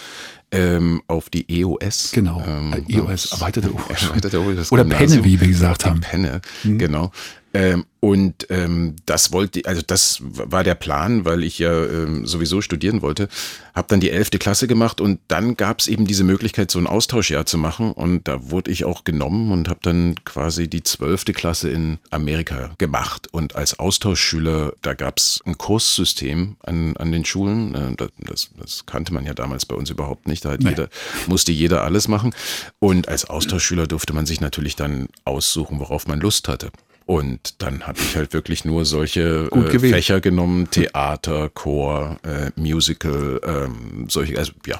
ähm, 0.52 1.00
auf 1.06 1.30
die 1.30 1.46
EOS. 1.60 2.10
Genau. 2.12 2.42
Ähm, 2.46 2.72
Äh, 2.88 2.94
EOS, 2.96 3.32
erweiterte. 3.32 3.68
Erweiterte 3.88 4.40
Oberschule, 4.40 4.56
das 4.56 4.72
Oder 4.72 4.82
Gymnasium. 4.82 5.22
Penne, 5.22 5.24
wie 5.24 5.40
wir 5.40 5.46
gesagt 5.48 5.86
haben. 5.86 6.00
Penne, 6.00 6.40
genau. 6.64 7.12
Ähm, 7.52 7.84
und 7.98 8.46
ähm, 8.48 8.96
das 9.04 9.30
wollte, 9.32 9.66
also 9.66 9.82
das 9.86 10.20
war 10.22 10.64
der 10.64 10.74
Plan, 10.74 11.26
weil 11.26 11.44
ich 11.44 11.58
ja 11.58 11.84
ähm, 11.84 12.26
sowieso 12.26 12.62
studieren 12.62 13.02
wollte. 13.02 13.28
Habe 13.74 13.88
dann 13.88 14.00
die 14.00 14.10
elfte 14.10 14.38
Klasse 14.38 14.66
gemacht 14.66 15.02
und 15.02 15.20
dann 15.28 15.56
gab 15.56 15.80
es 15.80 15.88
eben 15.88 16.06
diese 16.06 16.24
Möglichkeit, 16.24 16.70
so 16.70 16.78
ein 16.78 16.86
Austauschjahr 16.86 17.44
zu 17.44 17.58
machen. 17.58 17.92
Und 17.92 18.26
da 18.26 18.50
wurde 18.50 18.70
ich 18.70 18.84
auch 18.84 19.04
genommen 19.04 19.52
und 19.52 19.68
habe 19.68 19.80
dann 19.82 20.14
quasi 20.24 20.68
die 20.68 20.82
zwölfte 20.82 21.32
Klasse 21.32 21.70
in 21.70 21.98
Amerika 22.10 22.70
gemacht. 22.78 23.28
Und 23.32 23.54
als 23.56 23.78
Austauschschüler, 23.78 24.72
da 24.80 24.94
gab 24.94 25.18
es 25.18 25.40
ein 25.44 25.58
Kurssystem 25.58 26.56
an, 26.62 26.96
an 26.96 27.12
den 27.12 27.24
Schulen. 27.24 27.74
Äh, 27.74 27.96
Das, 27.96 28.10
das, 28.18 28.50
das 28.56 28.86
kannte 28.86 29.12
man 29.12 29.26
ja 29.26 29.34
damals 29.34 29.66
bei 29.66 29.74
uns 29.74 29.90
überhaupt 29.90 30.26
nicht. 30.26 30.44
Da 30.44 30.52
hat 30.52 30.62
jeder, 30.62 30.88
musste 31.26 31.52
jeder 31.52 31.84
alles 31.84 32.08
machen. 32.08 32.34
Und 32.78 33.08
als 33.08 33.26
Austauschschüler 33.28 33.86
durfte 33.86 34.14
man 34.14 34.24
sich 34.24 34.40
natürlich 34.40 34.74
dann 34.76 35.08
aussuchen, 35.24 35.80
worauf 35.80 36.06
man 36.06 36.20
Lust 36.20 36.48
hatte. 36.48 36.70
Und 37.10 37.60
dann 37.60 37.88
habe 37.88 37.98
ich 37.98 38.14
halt 38.14 38.32
wirklich 38.34 38.64
nur 38.64 38.84
solche 38.84 39.50
äh. 39.50 39.78
Fächer 39.80 40.20
genommen, 40.20 40.70
Theater, 40.70 41.48
Chor, 41.48 42.20
äh, 42.22 42.52
Musical, 42.54 43.40
ähm, 43.44 44.06
solche, 44.08 44.38
also 44.38 44.52
ja, 44.64 44.78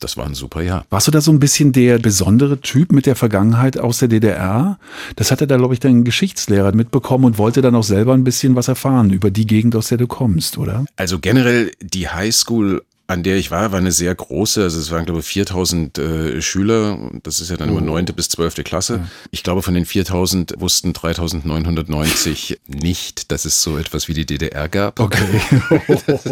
das 0.00 0.16
war 0.16 0.24
ein 0.24 0.32
super 0.32 0.62
Jahr. 0.62 0.86
Warst 0.88 1.08
du 1.08 1.10
da 1.10 1.20
so 1.20 1.30
ein 1.30 1.38
bisschen 1.38 1.72
der 1.72 1.98
besondere 1.98 2.62
Typ 2.62 2.90
mit 2.90 3.04
der 3.04 3.16
Vergangenheit 3.16 3.76
aus 3.76 3.98
der 3.98 4.08
DDR? 4.08 4.78
Das 5.16 5.30
hatte 5.30 5.46
da, 5.46 5.58
glaube 5.58 5.74
ich, 5.74 5.80
dein 5.80 6.04
Geschichtslehrer 6.04 6.74
mitbekommen 6.74 7.26
und 7.26 7.36
wollte 7.36 7.60
dann 7.60 7.74
auch 7.74 7.84
selber 7.84 8.14
ein 8.14 8.24
bisschen 8.24 8.56
was 8.56 8.68
erfahren 8.68 9.10
über 9.10 9.30
die 9.30 9.46
Gegend, 9.46 9.76
aus 9.76 9.88
der 9.88 9.98
du 9.98 10.06
kommst, 10.06 10.56
oder? 10.56 10.86
Also 10.96 11.18
generell 11.18 11.72
die 11.82 12.08
Highschool 12.08 12.82
an 13.08 13.22
der 13.22 13.36
ich 13.38 13.50
war, 13.50 13.72
war 13.72 13.78
eine 13.78 13.90
sehr 13.90 14.14
große, 14.14 14.62
also 14.62 14.78
es 14.78 14.90
waren 14.90 15.06
glaube 15.06 15.20
ich 15.20 15.26
4000 15.26 15.96
äh, 15.98 16.42
Schüler, 16.42 17.10
das 17.22 17.40
ist 17.40 17.50
ja 17.50 17.56
dann 17.56 17.70
immer 17.70 17.80
neunte 17.80 18.12
bis 18.12 18.28
zwölfte 18.28 18.64
Klasse. 18.64 19.08
Ich 19.30 19.42
glaube 19.42 19.62
von 19.62 19.72
den 19.72 19.86
4000 19.86 20.56
wussten 20.58 20.92
3990 20.92 22.60
nicht, 22.66 23.32
dass 23.32 23.46
es 23.46 23.62
so 23.62 23.78
etwas 23.78 24.08
wie 24.08 24.12
die 24.12 24.26
DDR 24.26 24.68
gab. 24.68 25.00
Okay. 25.00 25.40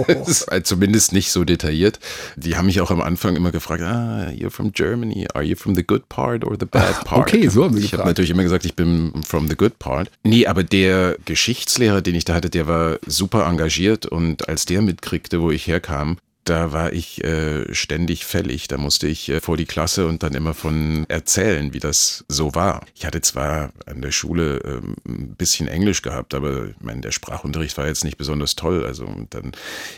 ist 0.26 0.48
halt 0.48 0.66
zumindest 0.66 1.14
nicht 1.14 1.32
so 1.32 1.44
detailliert. 1.44 1.98
Die 2.36 2.56
haben 2.56 2.66
mich 2.66 2.82
auch 2.82 2.90
am 2.90 3.00
Anfang 3.00 3.36
immer 3.36 3.52
gefragt, 3.52 3.82
ah, 3.82 4.28
you're 4.28 4.50
from 4.50 4.72
Germany, 4.72 5.26
are 5.32 5.44
you 5.44 5.56
from 5.56 5.74
the 5.74 5.82
good 5.82 6.10
part 6.10 6.44
or 6.44 6.58
the 6.60 6.66
bad 6.66 7.04
part? 7.04 7.22
okay, 7.22 7.48
so 7.48 7.64
haben 7.64 7.74
sie 7.74 7.86
Ich 7.86 7.94
habe 7.94 8.04
natürlich 8.04 8.30
immer 8.30 8.42
gesagt, 8.42 8.66
ich 8.66 8.76
bin 8.76 9.14
from 9.26 9.48
the 9.48 9.56
good 9.56 9.78
part. 9.78 10.10
Nee, 10.24 10.46
aber 10.46 10.62
der 10.62 11.16
Geschichtslehrer, 11.24 12.02
den 12.02 12.14
ich 12.14 12.26
da 12.26 12.34
hatte, 12.34 12.50
der 12.50 12.66
war 12.66 12.98
super 13.06 13.46
engagiert 13.46 14.04
und 14.04 14.46
als 14.46 14.66
der 14.66 14.82
mitkriegte, 14.82 15.40
wo 15.40 15.50
ich 15.50 15.66
herkam, 15.66 16.18
da 16.46 16.72
war 16.72 16.92
ich 16.92 17.22
äh, 17.24 17.74
ständig 17.74 18.24
fällig. 18.24 18.68
Da 18.68 18.78
musste 18.78 19.09
ich 19.09 19.28
äh, 19.28 19.40
vor 19.40 19.56
die 19.56 19.66
Klasse 19.66 20.06
und 20.06 20.22
dann 20.22 20.35
immer 20.35 20.54
von 20.54 21.04
erzählen, 21.09 21.72
wie 21.74 21.80
das 21.80 22.24
so 22.28 22.54
war. 22.54 22.87
Ich 22.94 23.04
hatte 23.04 23.20
zwar 23.20 23.72
an 23.85 24.00
der 24.00 24.12
Schule 24.12 24.59
ähm, 24.64 24.94
ein 25.06 25.35
bisschen 25.35 25.66
Englisch 25.66 26.02
gehabt, 26.02 26.35
aber 26.35 26.68
ich 26.68 26.80
meine, 26.80 27.00
der 27.00 27.11
Sprachunterricht 27.11 27.76
war 27.76 27.87
jetzt 27.87 28.04
nicht 28.04 28.16
besonders 28.16 28.54
toll. 28.54 28.87
Also 28.87 29.04
und 29.04 29.35
dann, 29.35 29.52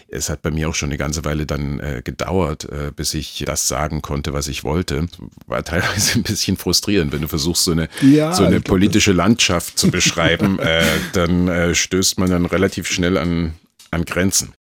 es 0.08 0.30
hat 0.30 0.40
bei 0.40 0.50
mir 0.50 0.70
auch 0.70 0.74
schon 0.74 0.88
eine 0.88 0.96
ganze 0.96 1.24
Weile 1.24 1.44
dann 1.44 1.80
äh, 1.80 2.02
gedauert, 2.02 2.64
äh, 2.64 2.92
bis 2.96 3.12
ich 3.12 3.44
das 3.46 3.68
sagen 3.68 4.00
konnte, 4.00 4.32
was 4.32 4.48
ich 4.48 4.64
wollte. 4.64 5.06
War 5.46 5.62
teilweise 5.64 6.14
ein 6.18 6.22
bisschen 6.22 6.56
frustrierend, 6.56 7.12
wenn 7.12 7.22
du 7.22 7.28
versuchst, 7.28 7.64
so 7.64 7.72
eine, 7.72 7.88
Ja, 8.00 8.32
so 8.32 8.44
eine 8.44 8.60
politische 8.60 9.12
Landschaft 9.12 9.78
zu 9.78 9.90
beschreiben, 9.90 10.58
äh, 10.58 10.82
dann 11.12 11.48
äh, 11.48 11.74
stößt 11.74 12.18
man 12.18 12.30
dann 12.30 12.46
relativ 12.46 12.88
schnell 12.88 13.18
an, 13.18 13.54
an 13.90 14.06
Grenzen. 14.06 14.54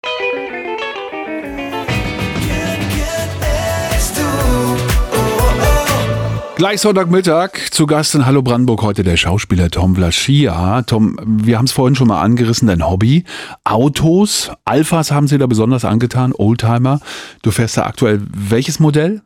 Gleich 6.67 6.81
Sonntagmittag 6.81 7.71
zu 7.71 7.87
Gast 7.87 8.17
in 8.17 8.27
Hallo 8.27 8.43
Brandenburg 8.43 8.83
heute 8.83 9.05
der 9.05 9.17
Schauspieler 9.17 9.71
Tom 9.71 9.95
Vlaschia. 9.95 10.83
Tom, 10.83 11.17
wir 11.25 11.59
haben 11.59 11.67
es 11.67 11.71
vorhin 11.71 11.95
schon 11.95 12.09
mal 12.09 12.21
angerissen, 12.21 12.67
dein 12.67 12.85
Hobby. 12.85 13.23
Autos, 13.63 14.51
Alphas 14.65 15.13
haben 15.13 15.29
sie 15.29 15.39
da 15.39 15.47
besonders 15.47 15.85
angetan, 15.85 16.33
Oldtimer. 16.37 16.99
Du 17.43 17.53
fährst 17.53 17.77
da 17.77 17.85
aktuell 17.85 18.21
welches 18.35 18.81
Modell? 18.81 19.23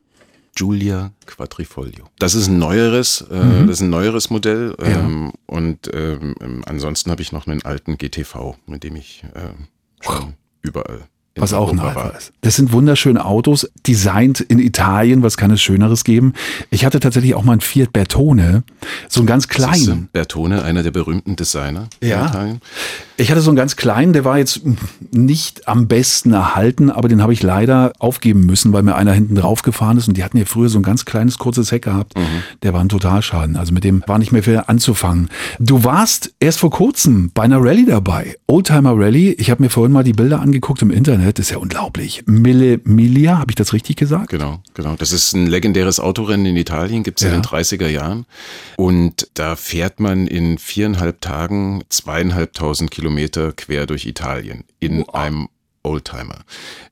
Giulia 0.54 1.12
Quadrifoglio. 1.24 2.04
Das 2.18 2.34
ist 2.34 2.48
ein 2.48 2.58
neueres, 2.58 3.24
äh, 3.30 3.42
Mhm. 3.42 3.68
das 3.68 3.76
ist 3.76 3.84
ein 3.84 3.88
neueres 3.90 4.28
Modell. 4.28 4.74
Ähm, 4.78 5.32
und 5.46 5.90
ähm, 5.94 6.34
ansonsten 6.66 7.10
habe 7.10 7.22
ich 7.22 7.32
noch 7.32 7.46
einen 7.46 7.64
alten 7.64 7.96
GTV, 7.96 8.56
mit 8.66 8.84
dem 8.84 8.96
ich 8.96 9.24
ähm, 9.34 9.68
schon 10.02 10.34
überall. 10.60 11.08
Was 11.40 11.52
auch 11.52 11.72
ein 11.72 11.78
Alpha 11.80 12.08
ist. 12.10 12.32
Das 12.42 12.56
sind 12.56 12.72
wunderschöne 12.72 13.24
Autos, 13.24 13.68
designt 13.86 14.40
in 14.40 14.58
Italien, 14.58 15.22
was 15.22 15.36
kann 15.36 15.50
es 15.50 15.60
Schöneres 15.62 16.04
geben. 16.04 16.34
Ich 16.70 16.84
hatte 16.84 17.00
tatsächlich 17.00 17.34
auch 17.34 17.44
mal 17.44 17.52
einen 17.52 17.60
Fiat 17.60 17.92
Bertone, 17.92 18.62
so 19.08 19.20
einen 19.20 19.26
ganz 19.26 19.48
kleinen. 19.48 20.08
Bertone, 20.12 20.62
einer 20.62 20.82
der 20.82 20.90
berühmten 20.90 21.36
Designer 21.36 21.88
Ja. 22.02 22.20
in 22.22 22.26
Italien. 22.28 22.60
Ich 23.16 23.30
hatte 23.30 23.42
so 23.42 23.50
einen 23.50 23.56
ganz 23.56 23.76
kleinen, 23.76 24.14
der 24.14 24.24
war 24.24 24.38
jetzt 24.38 24.62
nicht 25.10 25.68
am 25.68 25.88
besten 25.88 26.32
erhalten, 26.32 26.90
aber 26.90 27.08
den 27.08 27.20
habe 27.20 27.32
ich 27.34 27.42
leider 27.42 27.92
aufgeben 27.98 28.46
müssen, 28.46 28.72
weil 28.72 28.82
mir 28.82 28.94
einer 28.94 29.12
hinten 29.12 29.34
drauf 29.34 29.60
gefahren 29.62 29.98
ist 29.98 30.08
und 30.08 30.16
die 30.16 30.24
hatten 30.24 30.38
ja 30.38 30.46
früher 30.46 30.70
so 30.70 30.78
ein 30.78 30.82
ganz 30.82 31.04
kleines, 31.04 31.36
kurzes 31.38 31.70
Heck 31.70 31.82
gehabt. 31.84 32.14
Der 32.62 32.72
war 32.72 32.80
ein 32.80 32.88
Totalschaden. 32.88 33.56
Also 33.56 33.72
mit 33.74 33.84
dem 33.84 34.02
war 34.06 34.18
nicht 34.18 34.32
mehr 34.32 34.42
viel 34.42 34.62
anzufangen. 34.66 35.28
Du 35.58 35.84
warst 35.84 36.32
erst 36.40 36.58
vor 36.60 36.70
kurzem 36.70 37.30
bei 37.34 37.42
einer 37.42 37.58
Rallye 37.62 37.84
dabei. 37.86 38.36
Oldtimer 38.46 38.94
Rallye. 38.96 39.32
Ich 39.32 39.50
habe 39.50 39.62
mir 39.62 39.68
vorhin 39.70 39.92
mal 39.92 40.02
die 40.04 40.12
Bilder 40.14 40.40
angeguckt 40.40 40.80
im 40.80 40.90
Internet. 40.90 41.29
Das 41.34 41.46
ist 41.46 41.50
ja 41.50 41.58
unglaublich. 41.58 42.22
Mille 42.26 42.80
Miglia, 42.84 43.38
habe 43.38 43.50
ich 43.52 43.54
das 43.54 43.72
richtig 43.72 43.96
gesagt? 43.96 44.30
Genau, 44.30 44.62
genau. 44.74 44.96
Das 44.96 45.12
ist 45.12 45.32
ein 45.34 45.46
legendäres 45.46 46.00
Autorennen 46.00 46.46
in 46.46 46.56
Italien, 46.56 47.02
gibt's 47.02 47.22
Ja. 47.22 47.28
in 47.28 47.34
den 47.34 47.42
30er 47.42 47.88
Jahren. 47.88 48.26
Und 48.76 49.28
da 49.34 49.54
fährt 49.56 50.00
man 50.00 50.26
in 50.26 50.58
viereinhalb 50.58 51.20
Tagen 51.20 51.82
zweieinhalbtausend 51.88 52.90
Kilometer 52.90 53.52
quer 53.52 53.86
durch 53.86 54.06
Italien 54.06 54.64
in 54.80 55.08
einem 55.08 55.48
Oldtimer. 55.82 56.44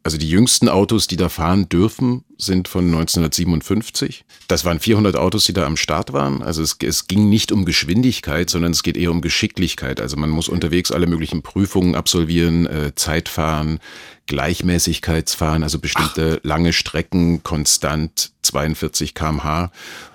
Also 0.02 0.16
die 0.16 0.28
jüngsten 0.28 0.68
Autos, 0.68 1.06
die 1.06 1.16
da 1.16 1.28
fahren 1.28 1.68
dürfen, 1.68 2.24
sind 2.38 2.68
von 2.68 2.86
1957. 2.86 4.24
Das 4.46 4.64
waren 4.64 4.80
400 4.80 5.16
Autos, 5.16 5.44
die 5.44 5.52
da 5.52 5.66
am 5.66 5.76
Start 5.76 6.12
waren. 6.12 6.42
Also 6.42 6.62
es, 6.62 6.76
es 6.82 7.06
ging 7.06 7.28
nicht 7.28 7.52
um 7.52 7.64
Geschwindigkeit, 7.64 8.48
sondern 8.48 8.72
es 8.72 8.82
geht 8.82 8.96
eher 8.96 9.10
um 9.10 9.20
Geschicklichkeit. 9.20 10.00
Also 10.00 10.16
man 10.16 10.30
muss 10.30 10.48
unterwegs 10.48 10.90
alle 10.90 11.06
möglichen 11.06 11.42
Prüfungen 11.42 11.94
absolvieren, 11.94 12.66
äh, 12.66 12.94
Zeitfahren, 12.94 13.78
Gleichmäßigkeitsfahren, 14.26 15.62
also 15.62 15.78
bestimmte 15.78 16.40
lange 16.42 16.72
Strecken 16.72 17.42
konstant 17.42 18.32
42 18.42 19.14
kmh 19.14 19.70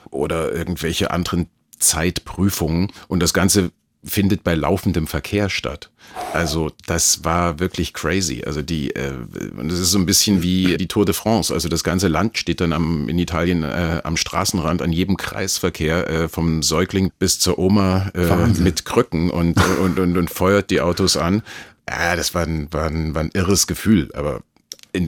oder 0.09 0.51
irgendwelche 0.51 1.11
anderen 1.11 1.47
Zeitprüfungen. 1.79 2.91
Und 3.07 3.21
das 3.21 3.33
Ganze 3.33 3.71
findet 4.03 4.43
bei 4.43 4.55
laufendem 4.55 5.07
Verkehr 5.07 5.49
statt. 5.49 5.89
Also 6.33 6.71
das 6.85 7.23
war 7.23 7.59
wirklich 7.59 7.93
crazy. 7.93 8.43
Also 8.45 8.61
die, 8.61 8.95
äh, 8.95 9.13
das 9.63 9.79
ist 9.79 9.91
so 9.91 9.97
ein 9.97 10.05
bisschen 10.05 10.43
wie 10.43 10.77
die 10.77 10.87
Tour 10.87 11.05
de 11.05 11.13
France. 11.13 11.53
Also 11.53 11.69
das 11.69 11.83
ganze 11.83 12.07
Land 12.07 12.37
steht 12.37 12.61
dann 12.61 12.73
am, 12.73 13.09
in 13.09 13.17
Italien 13.17 13.63
äh, 13.63 14.01
am 14.03 14.17
Straßenrand 14.17 14.81
an 14.81 14.91
jedem 14.91 15.17
Kreisverkehr 15.17 16.09
äh, 16.09 16.29
vom 16.29 16.61
Säugling 16.61 17.11
bis 17.17 17.39
zur 17.39 17.57
Oma 17.57 18.11
äh, 18.13 18.47
mit 18.59 18.85
Krücken 18.85 19.29
und, 19.29 19.57
und, 19.81 19.99
und, 19.99 20.17
und 20.17 20.29
feuert 20.29 20.69
die 20.69 20.81
Autos 20.81 21.17
an. 21.17 21.41
Ja, 21.89 22.15
das 22.15 22.33
war 22.33 22.43
ein, 22.43 22.67
war 22.71 22.87
ein, 22.87 23.15
war 23.15 23.21
ein 23.21 23.31
irres 23.33 23.67
Gefühl. 23.67 24.09
Aber 24.13 24.41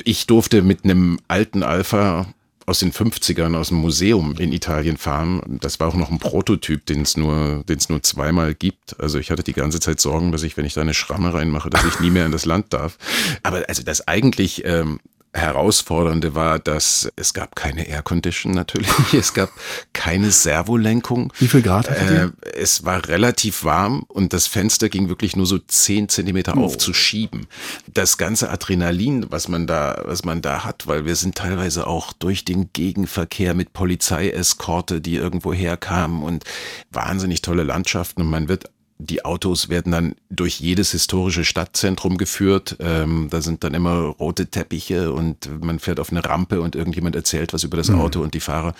ich 0.03 0.25
durfte 0.27 0.61
mit 0.61 0.83
einem 0.83 1.19
alten 1.27 1.63
Alpha 1.63 2.27
aus 2.65 2.79
den 2.79 2.91
50ern 2.91 3.55
aus 3.55 3.67
dem 3.69 3.77
Museum 3.77 4.35
in 4.37 4.51
Italien 4.51 4.97
fahren. 4.97 5.59
Das 5.61 5.79
war 5.79 5.87
auch 5.87 5.95
noch 5.95 6.09
ein 6.09 6.19
Prototyp, 6.19 6.85
den 6.85 7.01
es 7.01 7.15
nur, 7.15 7.63
den 7.67 7.77
es 7.77 7.89
nur 7.89 8.01
zweimal 8.01 8.55
gibt. 8.55 8.99
Also 8.99 9.19
ich 9.19 9.29
hatte 9.29 9.43
die 9.43 9.53
ganze 9.53 9.79
Zeit 9.79 9.99
Sorgen, 9.99 10.31
dass 10.31 10.43
ich, 10.43 10.57
wenn 10.57 10.65
ich 10.65 10.73
da 10.73 10.81
eine 10.81 10.95
Schramme 10.95 11.33
reinmache, 11.33 11.69
dass 11.69 11.85
ich 11.85 11.99
nie 11.99 12.09
mehr 12.09 12.25
in 12.25 12.31
das 12.31 12.45
Land 12.45 12.73
darf. 12.73 12.97
Aber 13.43 13.63
also 13.67 13.83
das 13.83 14.07
eigentlich 14.07 14.65
ähm, 14.65 14.99
Herausfordernde 15.35 16.33
war, 16.33 16.59
dass 16.59 17.11
es 17.17 17.33
gab 17.33 17.55
keine 17.55 17.87
Aircondition 17.87 18.53
natürlich, 18.53 18.89
es 19.13 19.33
gab 19.33 19.51
keine 19.93 20.31
Servolenkung. 20.31 21.33
Wie 21.39 21.47
viel 21.47 21.61
Grad 21.61 21.89
hattet 21.89 22.09
ihr? 22.09 22.33
Äh, 22.41 22.49
es 22.57 22.85
war 22.85 23.07
relativ 23.07 23.63
warm 23.65 24.05
und 24.07 24.31
das 24.31 24.47
Fenster 24.47 24.87
ging 24.89 25.09
wirklich 25.09 25.35
nur 25.35 25.45
so 25.45 25.59
10 25.59 26.09
Zentimeter 26.09 26.57
aufzuschieben. 26.57 27.47
Das 27.93 28.17
ganze 28.17 28.49
Adrenalin, 28.49 29.25
was 29.29 29.49
man 29.49 29.67
da, 29.67 30.01
was 30.05 30.23
man 30.23 30.41
da 30.41 30.63
hat, 30.63 30.87
weil 30.87 31.05
wir 31.05 31.15
sind 31.15 31.35
teilweise 31.35 31.85
auch 31.85 32.13
durch 32.13 32.45
den 32.45 32.71
Gegenverkehr 32.71 33.53
mit 33.53 33.73
Polizeieskorte, 33.73 35.01
die 35.01 35.15
irgendwo 35.15 35.53
herkamen 35.53 36.23
und 36.23 36.45
wahnsinnig 36.91 37.41
tolle 37.41 37.63
Landschaften 37.63 38.21
und 38.21 38.29
man 38.29 38.47
wird 38.47 38.69
die 38.97 39.25
Autos 39.25 39.67
werden 39.67 39.91
dann 39.91 40.15
durch 40.29 40.61
jedes 40.61 40.91
historische 40.91 41.43
Stadtzentrum 41.43 42.17
geführt. 42.17 42.77
Ähm, 42.79 43.27
da 43.29 43.41
sind 43.41 43.63
dann 43.65 43.73
immer 43.73 43.91
rote 43.93 44.47
Teppiche 44.47 45.11
und 45.11 45.63
man 45.63 45.79
fährt 45.79 45.99
auf 45.99 46.11
eine 46.11 46.23
Rampe 46.23 46.61
und 46.61 46.75
irgendjemand 46.75 47.15
erzählt 47.15 47.51
was 47.53 47.63
über 47.63 47.75
das 47.75 47.89
Auto 47.89 48.21
und 48.21 48.33
die 48.33 48.39
Fahrer. 48.39 48.73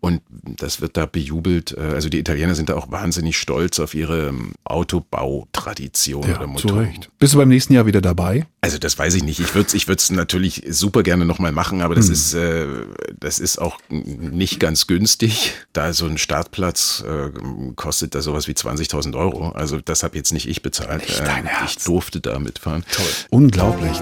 Und 0.00 0.22
das 0.28 0.80
wird 0.80 0.96
da 0.96 1.06
bejubelt. 1.06 1.72
Äh, 1.76 1.94
Also 1.94 2.08
die 2.08 2.18
Italiener 2.18 2.54
sind 2.54 2.68
da 2.68 2.74
auch 2.74 2.92
wahnsinnig 2.92 3.36
stolz 3.38 3.80
auf 3.80 3.94
ihre 3.94 4.28
ähm, 4.28 4.52
Autobautradition 4.64 6.22
oder 6.22 6.40
zu 6.42 6.46
Motor. 6.46 6.80
Recht. 6.82 7.10
Bist 7.18 7.34
du 7.34 7.38
beim 7.38 7.48
nächsten 7.48 7.72
Jahr 7.72 7.86
wieder 7.86 8.00
dabei? 8.00 8.46
Also 8.60 8.78
das 8.78 8.98
weiß 8.98 9.14
ich 9.14 9.24
nicht. 9.24 9.40
Ich 9.40 9.54
würde 9.54 9.66
es 9.66 9.74
ich 9.74 9.88
würd's 9.88 10.10
natürlich 10.10 10.62
super 10.68 11.02
gerne 11.02 11.24
nochmal 11.24 11.52
machen, 11.52 11.82
aber 11.82 11.94
das, 11.94 12.08
ist, 12.08 12.34
äh, 12.34 12.66
das 13.18 13.40
ist 13.40 13.58
auch 13.58 13.78
nicht 13.88 14.60
ganz 14.60 14.86
günstig. 14.86 15.54
Da 15.72 15.92
so 15.92 16.06
ein 16.06 16.18
Startplatz 16.18 17.04
äh, 17.06 17.30
kostet 17.74 18.14
da 18.14 18.22
sowas 18.22 18.46
wie 18.48 18.52
20.000 18.52 19.16
Euro. 19.16 19.55
Also 19.56 19.80
das 19.80 20.02
habe 20.02 20.16
jetzt 20.16 20.32
nicht 20.34 20.46
ich 20.48 20.60
bezahlt. 20.62 21.00
Nicht 21.00 21.20
dein 21.20 21.46
Äh, 21.46 21.48
Ernst? 21.48 21.78
Ich 21.78 21.84
durfte 21.84 22.20
da 22.20 22.38
mitfahren. 22.38 22.84
Toll. 22.92 23.06
Unglaublich. 23.30 23.98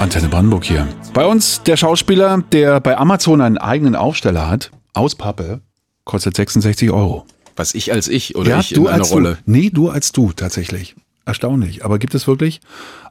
Antenne 0.00 0.28
Brandenburg 0.28 0.64
hier. 0.64 0.86
Bei 1.12 1.26
uns 1.26 1.62
der 1.64 1.76
Schauspieler, 1.76 2.42
der 2.52 2.80
bei 2.80 2.96
Amazon 2.96 3.40
einen 3.40 3.58
eigenen 3.58 3.96
Aufsteller 3.96 4.48
hat, 4.48 4.70
aus 4.92 5.14
Pappe, 5.14 5.60
kostet 6.04 6.36
66 6.36 6.90
Euro. 6.90 7.26
Was 7.56 7.74
ich 7.74 7.92
als 7.92 8.08
ich 8.08 8.36
oder 8.36 8.58
ich 8.60 8.74
in 8.74 8.84
meiner 8.84 8.94
als 8.96 9.10
Rolle. 9.10 9.38
Du. 9.44 9.52
Nee, 9.52 9.70
du 9.70 9.90
als 9.90 10.12
du 10.12 10.32
tatsächlich. 10.32 10.94
Erstaunlich. 11.26 11.84
Aber 11.84 11.98
gibt 11.98 12.14
es 12.14 12.26
wirklich 12.26 12.60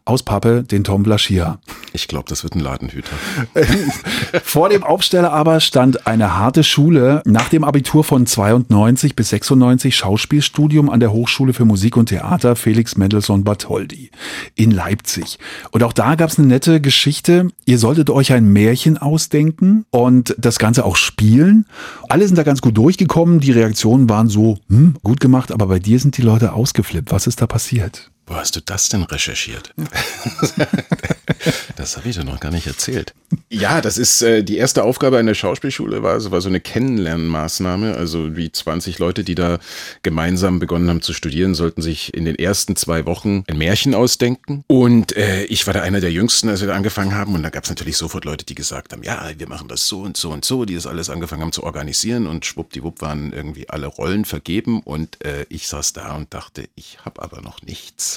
aus 0.06 0.24
Pappe 0.24 0.64
den 0.64 0.84
Tom 0.84 1.04
Blaschia? 1.04 1.60
Ich 1.94 2.08
glaube, 2.08 2.26
das 2.28 2.44
wird 2.44 2.56
ein 2.56 2.60
Ladenhüter. 2.60 3.12
Vor 4.44 4.70
dem 4.70 4.84
Aufsteller 4.84 5.32
aber 5.32 5.60
stand 5.60 6.08
eine 6.08 6.38
harte 6.38 6.64
Schule. 6.64 7.22
Nach 7.26 7.50
dem 7.50 7.64
Abitur 7.64 8.04
von 8.04 8.26
92 8.26 9.16
bis 9.16 9.30
96 9.30 9.96
Schauspielstudium 9.96 10.90
an 10.90 11.00
der 11.00 11.12
Hochschule 11.12 11.54
für 11.54 11.66
Musik 11.66 11.96
und 11.98 12.08
Theater 12.08 12.56
Felix 12.56 12.98
Mendelssohn 12.98 13.44
Bartholdy 13.44 14.12
in 14.56 14.72
Leipzig. 14.72 15.40
Und 15.72 15.84
auch 15.84 15.94
da 15.94 16.16
gab 16.16 16.30
es 16.30 16.40
eine 16.40 16.48
nette 16.48 16.82
Geschichte. 16.82 17.48
Ihr 17.66 17.78
solltet 17.78 18.10
euch 18.10 18.34
ein 18.34 18.46
Märchen 18.52 18.98
ausdenken 18.98 19.86
und 19.92 20.36
das 20.38 20.60
Ganze 20.60 20.86
auch 20.86 20.96
spielen. 20.96 21.66
Alle 22.10 22.26
sind 22.28 22.38
da 22.38 22.44
ganz 22.44 22.62
gut 22.62 22.78
durchgekommen. 22.78 23.40
Die 23.40 23.52
Reaktionen 23.52 24.10
waren 24.10 24.30
so, 24.30 24.58
hm, 24.70 24.96
gut 25.04 25.20
gemacht, 25.20 25.52
aber 25.52 25.68
bei 25.68 25.80
dir 25.80 26.00
sind 26.00 26.18
die 26.18 26.22
Leute 26.24 26.54
ausgeflippt. 26.54 27.12
Was 27.12 27.28
ist 27.28 27.42
da 27.42 27.48
passiert? 27.48 28.13
Wo 28.26 28.36
hast 28.36 28.56
du 28.56 28.62
das 28.62 28.90
denn 28.90 29.04
recherchiert? 29.04 29.74
das 31.76 31.98
habe 31.98 32.08
ich 32.08 32.16
dir 32.16 32.24
noch 32.24 32.40
gar 32.40 32.52
nicht 32.52 32.68
erzählt. 32.68 33.14
Ja, 33.50 33.82
das 33.82 33.98
ist 33.98 34.22
äh, 34.22 34.44
die 34.44 34.58
erste 34.58 34.84
Aufgabe 34.84 35.18
an 35.18 35.26
der 35.26 35.34
Schauspielschule, 35.34 36.04
war, 36.04 36.32
war 36.32 36.42
so 36.42 36.48
eine 36.48 36.62
Kennenlernmaßnahme. 36.62 37.96
Also 37.96 38.38
wie 38.38 38.52
20 38.52 39.00
Leute, 39.00 39.24
die 39.24 39.36
da 39.36 39.60
gemeinsam 40.04 40.60
begonnen 40.60 40.90
haben 40.90 41.02
zu 41.02 41.14
studieren, 41.14 41.54
sollten 41.54 41.82
sich 41.82 42.14
in 42.14 42.24
den 42.24 42.36
ersten 42.36 42.78
zwei 42.78 43.06
Wochen 43.06 43.44
ein 43.48 43.58
Märchen 43.58 43.94
ausdenken. 43.94 44.64
Und 44.68 45.18
äh, 45.18 45.44
ich 45.46 45.68
war 45.68 45.74
da 45.74 45.82
einer 45.82 46.00
der 46.00 46.12
Jüngsten, 46.12 46.48
als 46.48 46.62
wir 46.62 46.70
da 46.70 46.76
angefangen 46.76 47.16
haben. 47.16 47.36
Und 47.36 47.44
da 47.44 47.50
gab 47.50 47.66
es 47.66 47.70
natürlich 47.70 47.98
sofort 47.98 48.24
Leute, 48.24 48.46
die 48.46 48.56
gesagt 48.56 48.94
haben, 48.94 49.04
ja, 49.04 49.30
wir 49.38 49.50
machen 49.50 49.68
das 49.68 49.88
so 49.88 50.02
und 50.02 50.16
so 50.16 50.32
und 50.32 50.46
so, 50.46 50.64
die 50.64 50.76
das 50.76 50.88
alles 50.88 51.10
angefangen 51.10 51.42
haben 51.42 51.52
zu 51.52 51.64
organisieren. 51.64 52.28
Und 52.28 52.46
schwuppdiwupp 52.46 53.02
waren 53.02 53.34
irgendwie 53.34 53.70
alle 53.70 53.88
Rollen 53.88 54.24
vergeben. 54.24 54.82
Und 54.82 55.24
äh, 55.26 55.46
ich 55.50 55.68
saß 55.68 55.92
da 55.94 56.16
und 56.16 56.34
dachte, 56.34 56.70
ich 56.76 57.00
habe 57.04 57.22
aber 57.22 57.42
noch 57.42 57.62
nichts. 57.62 58.13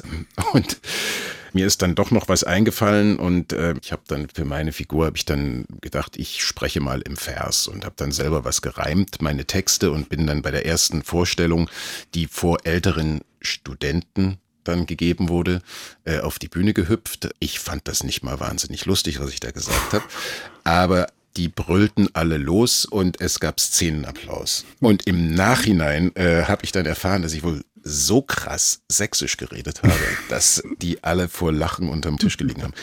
Und 0.52 0.78
mir 1.52 1.66
ist 1.66 1.80
dann 1.80 1.94
doch 1.94 2.10
noch 2.10 2.28
was 2.28 2.44
eingefallen 2.44 3.16
und 3.16 3.52
äh, 3.54 3.74
ich 3.82 3.90
habe 3.90 4.02
dann 4.08 4.28
für 4.28 4.44
meine 4.44 4.72
Figur 4.72 5.06
habe 5.06 5.16
ich 5.16 5.24
dann 5.24 5.64
gedacht, 5.80 6.16
ich 6.16 6.44
spreche 6.44 6.80
mal 6.80 7.00
im 7.00 7.16
Vers 7.16 7.66
und 7.66 7.84
habe 7.84 7.94
dann 7.96 8.12
selber 8.12 8.44
was 8.44 8.60
gereimt, 8.60 9.22
meine 9.22 9.46
Texte 9.46 9.90
und 9.90 10.10
bin 10.10 10.26
dann 10.26 10.42
bei 10.42 10.50
der 10.50 10.66
ersten 10.66 11.02
Vorstellung, 11.02 11.70
die 12.14 12.26
vor 12.26 12.58
älteren 12.64 13.22
Studenten 13.40 14.36
dann 14.64 14.86
gegeben 14.86 15.28
wurde, 15.28 15.62
äh, 16.04 16.20
auf 16.20 16.38
die 16.38 16.48
Bühne 16.48 16.74
gehüpft. 16.74 17.30
Ich 17.38 17.58
fand 17.58 17.88
das 17.88 18.02
nicht 18.04 18.22
mal 18.22 18.38
wahnsinnig 18.38 18.84
lustig, 18.84 19.20
was 19.20 19.30
ich 19.30 19.40
da 19.40 19.50
gesagt 19.50 19.94
habe, 19.94 20.04
aber 20.64 21.06
die 21.36 21.48
brüllten 21.48 22.08
alle 22.14 22.38
los 22.38 22.84
und 22.84 23.20
es 23.20 23.40
gab 23.40 23.60
Szenenapplaus. 23.60 24.64
Und 24.80 25.06
im 25.06 25.34
Nachhinein 25.34 26.14
äh, 26.16 26.44
habe 26.44 26.64
ich 26.64 26.72
dann 26.72 26.86
erfahren, 26.86 27.22
dass 27.22 27.34
ich 27.34 27.42
wohl 27.42 27.62
so 27.86 28.20
krass 28.20 28.80
sächsisch 28.90 29.36
geredet 29.36 29.82
habe, 29.82 29.94
dass 30.28 30.62
die 30.82 31.02
alle 31.04 31.28
vor 31.28 31.52
Lachen 31.52 31.88
unterm 31.88 32.18
Tisch 32.18 32.36
gelegen 32.36 32.62
haben. 32.62 32.74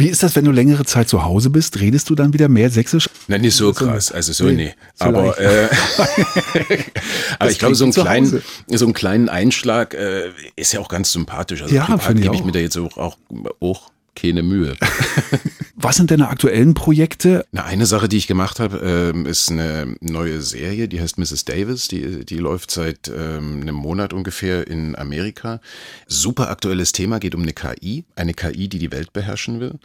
Wie 0.00 0.06
ist 0.06 0.22
das, 0.22 0.36
wenn 0.36 0.44
du 0.44 0.52
längere 0.52 0.84
Zeit 0.84 1.08
zu 1.08 1.24
Hause 1.24 1.50
bist? 1.50 1.80
Redest 1.80 2.08
du 2.08 2.14
dann 2.14 2.32
wieder 2.32 2.48
mehr 2.48 2.70
Sächsisch? 2.70 3.10
Nein, 3.26 3.40
nicht 3.40 3.56
so 3.56 3.72
krass, 3.72 4.12
also 4.12 4.32
so, 4.32 4.44
nee. 4.44 4.52
nee. 4.52 4.74
Aber, 5.00 5.36
äh, 5.40 5.68
aber 7.40 7.50
ich 7.50 7.58
glaube, 7.58 7.74
so 7.74 7.82
einen, 7.82 7.92
kleinen, 7.92 8.42
so 8.68 8.84
einen 8.84 8.94
kleinen 8.94 9.28
Einschlag 9.28 9.94
äh, 9.94 10.30
ist 10.54 10.72
ja 10.72 10.78
auch 10.78 10.88
ganz 10.88 11.10
sympathisch. 11.12 11.62
Also 11.62 11.74
ja, 11.74 11.84
privat 11.84 12.22
gebe 12.22 12.36
ich 12.36 12.44
mir 12.44 12.52
da 12.52 12.60
jetzt 12.60 12.78
auch, 12.78 12.96
auch, 12.96 13.16
auch 13.58 13.90
keine 14.18 14.42
Mühe. 14.42 14.76
Was 15.80 15.96
sind 15.96 16.10
deine 16.10 16.28
aktuellen 16.28 16.74
Projekte? 16.74 17.46
Na, 17.52 17.64
eine 17.64 17.86
Sache, 17.86 18.08
die 18.08 18.16
ich 18.16 18.26
gemacht 18.26 18.58
habe, 18.58 18.78
ähm, 19.14 19.26
ist 19.26 19.48
eine 19.48 19.94
neue 20.00 20.42
Serie, 20.42 20.88
die 20.88 21.00
heißt 21.00 21.18
Mrs. 21.18 21.44
Davis. 21.44 21.86
Die, 21.86 22.24
die 22.24 22.38
läuft 22.38 22.72
seit 22.72 23.06
ähm, 23.08 23.60
einem 23.62 23.76
Monat 23.76 24.12
ungefähr 24.12 24.66
in 24.66 24.96
Amerika. 24.96 25.60
Super 26.08 26.50
aktuelles 26.50 26.90
Thema, 26.90 27.20
geht 27.20 27.36
um 27.36 27.42
eine 27.42 27.52
KI. 27.52 28.04
Eine 28.16 28.34
KI, 28.34 28.68
die 28.68 28.80
die 28.80 28.90
Welt 28.90 29.12
beherrschen 29.12 29.60
will. 29.60 29.78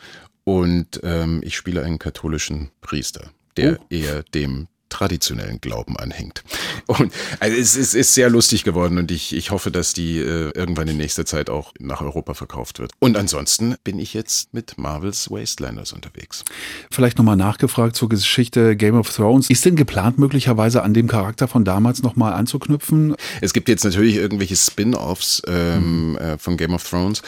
Und 0.46 1.00
ähm, 1.04 1.42
ich 1.44 1.56
spiele 1.56 1.84
einen 1.84 2.00
katholischen 2.00 2.72
Priester, 2.82 3.30
der 3.56 3.80
oh. 3.80 3.86
eher 3.92 4.24
dem 4.24 4.68
traditionellen 4.94 5.60
Glauben 5.60 5.98
anhängt. 5.98 6.44
Und 6.86 7.12
also 7.40 7.58
es, 7.58 7.76
es 7.76 7.94
ist 7.94 8.14
sehr 8.14 8.30
lustig 8.30 8.64
geworden 8.64 8.98
und 8.98 9.12
ich, 9.12 9.36
ich 9.36 9.52
hoffe, 9.52 9.72
dass 9.72 9.94
die 9.94 10.20
äh, 10.20 10.52
irgendwann 10.56 10.88
in 10.88 10.98
nächster 10.98 11.26
Zeit 11.26 11.50
auch 11.50 11.74
nach 11.80 12.02
Europa 12.02 12.34
verkauft 12.36 12.80
wird. 12.80 12.92
Und 13.00 13.18
ansonsten 13.18 13.76
bin 13.84 14.00
ich 14.00 14.14
jetzt 14.14 14.54
mit 14.54 14.78
Marvels 14.78 15.32
Wastelanders 15.32 15.94
unterwegs. 15.94 16.46
Vielleicht 16.92 17.18
nochmal 17.18 17.36
nachgefragt 17.36 17.96
zur 17.96 18.10
Geschichte 18.10 18.76
Game 18.76 18.96
of 18.96 19.10
Thrones. 19.14 19.50
Ist 19.50 19.66
denn 19.66 19.76
geplant, 19.76 20.20
möglicherweise 20.20 20.84
an 20.84 20.94
dem 20.94 21.08
Charakter 21.08 21.48
von 21.48 21.66
damals 21.66 22.04
nochmal 22.04 22.34
anzuknüpfen? 22.34 23.16
Es 23.42 23.54
gibt 23.54 23.70
jetzt 23.70 23.84
natürlich 23.84 24.16
irgendwelche 24.16 24.56
Spin-offs 24.56 25.42
ähm, 25.48 26.12
mhm. 26.12 26.18
äh, 26.18 26.38
von 26.38 26.56
Game 26.58 26.74
of 26.74 26.88
Thrones, 26.88 27.24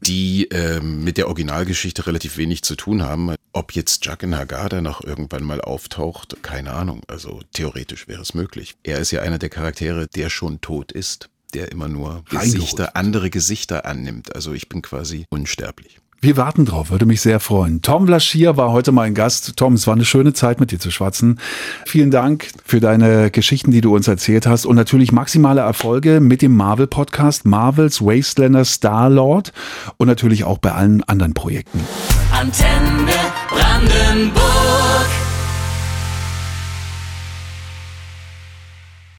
die 0.00 0.48
ähm, 0.50 1.04
mit 1.04 1.16
der 1.16 1.28
Originalgeschichte 1.28 2.06
relativ 2.06 2.36
wenig 2.36 2.62
zu 2.62 2.76
tun 2.76 3.02
haben. 3.02 3.34
Ob 3.52 3.72
jetzt 3.72 4.04
Jaqen 4.04 4.36
Hagada 4.36 4.80
noch 4.80 5.02
irgendwann 5.02 5.44
mal 5.44 5.60
auftaucht, 5.60 6.36
keine 6.42 6.72
Ahnung. 6.72 7.02
Also 7.06 7.40
theoretisch 7.52 8.08
wäre 8.08 8.22
es 8.22 8.34
möglich. 8.34 8.76
Er 8.82 8.98
ist 8.98 9.10
ja 9.10 9.22
einer 9.22 9.38
der 9.38 9.48
Charaktere, 9.48 10.06
der 10.08 10.30
schon 10.30 10.60
tot 10.60 10.92
ist, 10.92 11.30
der 11.54 11.72
immer 11.72 11.88
nur 11.88 12.24
Gesichter, 12.28 12.96
andere 12.96 13.30
Gesichter 13.30 13.86
annimmt. 13.86 14.34
Also 14.34 14.52
ich 14.52 14.68
bin 14.68 14.82
quasi 14.82 15.24
unsterblich. 15.30 15.98
Wir 16.26 16.36
warten 16.36 16.64
drauf, 16.64 16.90
würde 16.90 17.06
mich 17.06 17.20
sehr 17.20 17.38
freuen. 17.38 17.82
Tom 17.82 18.06
Blaschier 18.06 18.56
war 18.56 18.72
heute 18.72 18.90
mein 18.90 19.14
Gast. 19.14 19.56
Tom, 19.56 19.74
es 19.74 19.86
war 19.86 19.94
eine 19.94 20.04
schöne 20.04 20.32
Zeit 20.32 20.58
mit 20.58 20.72
dir 20.72 20.80
zu 20.80 20.90
schwatzen. 20.90 21.38
Vielen 21.86 22.10
Dank 22.10 22.48
für 22.64 22.80
deine 22.80 23.30
Geschichten, 23.30 23.70
die 23.70 23.80
du 23.80 23.94
uns 23.94 24.08
erzählt 24.08 24.44
hast 24.44 24.66
und 24.66 24.74
natürlich 24.74 25.12
maximale 25.12 25.60
Erfolge 25.60 26.18
mit 26.18 26.42
dem 26.42 26.56
Marvel 26.56 26.88
Podcast 26.88 27.44
Marvels 27.44 28.02
Wastelander 28.02 28.64
Star 28.64 29.08
Lord 29.08 29.52
und 29.98 30.08
natürlich 30.08 30.42
auch 30.42 30.58
bei 30.58 30.72
allen 30.72 31.04
anderen 31.04 31.32
Projekten. 31.32 31.78
Antenne 32.32 33.12
Brandenburg. 33.48 34.45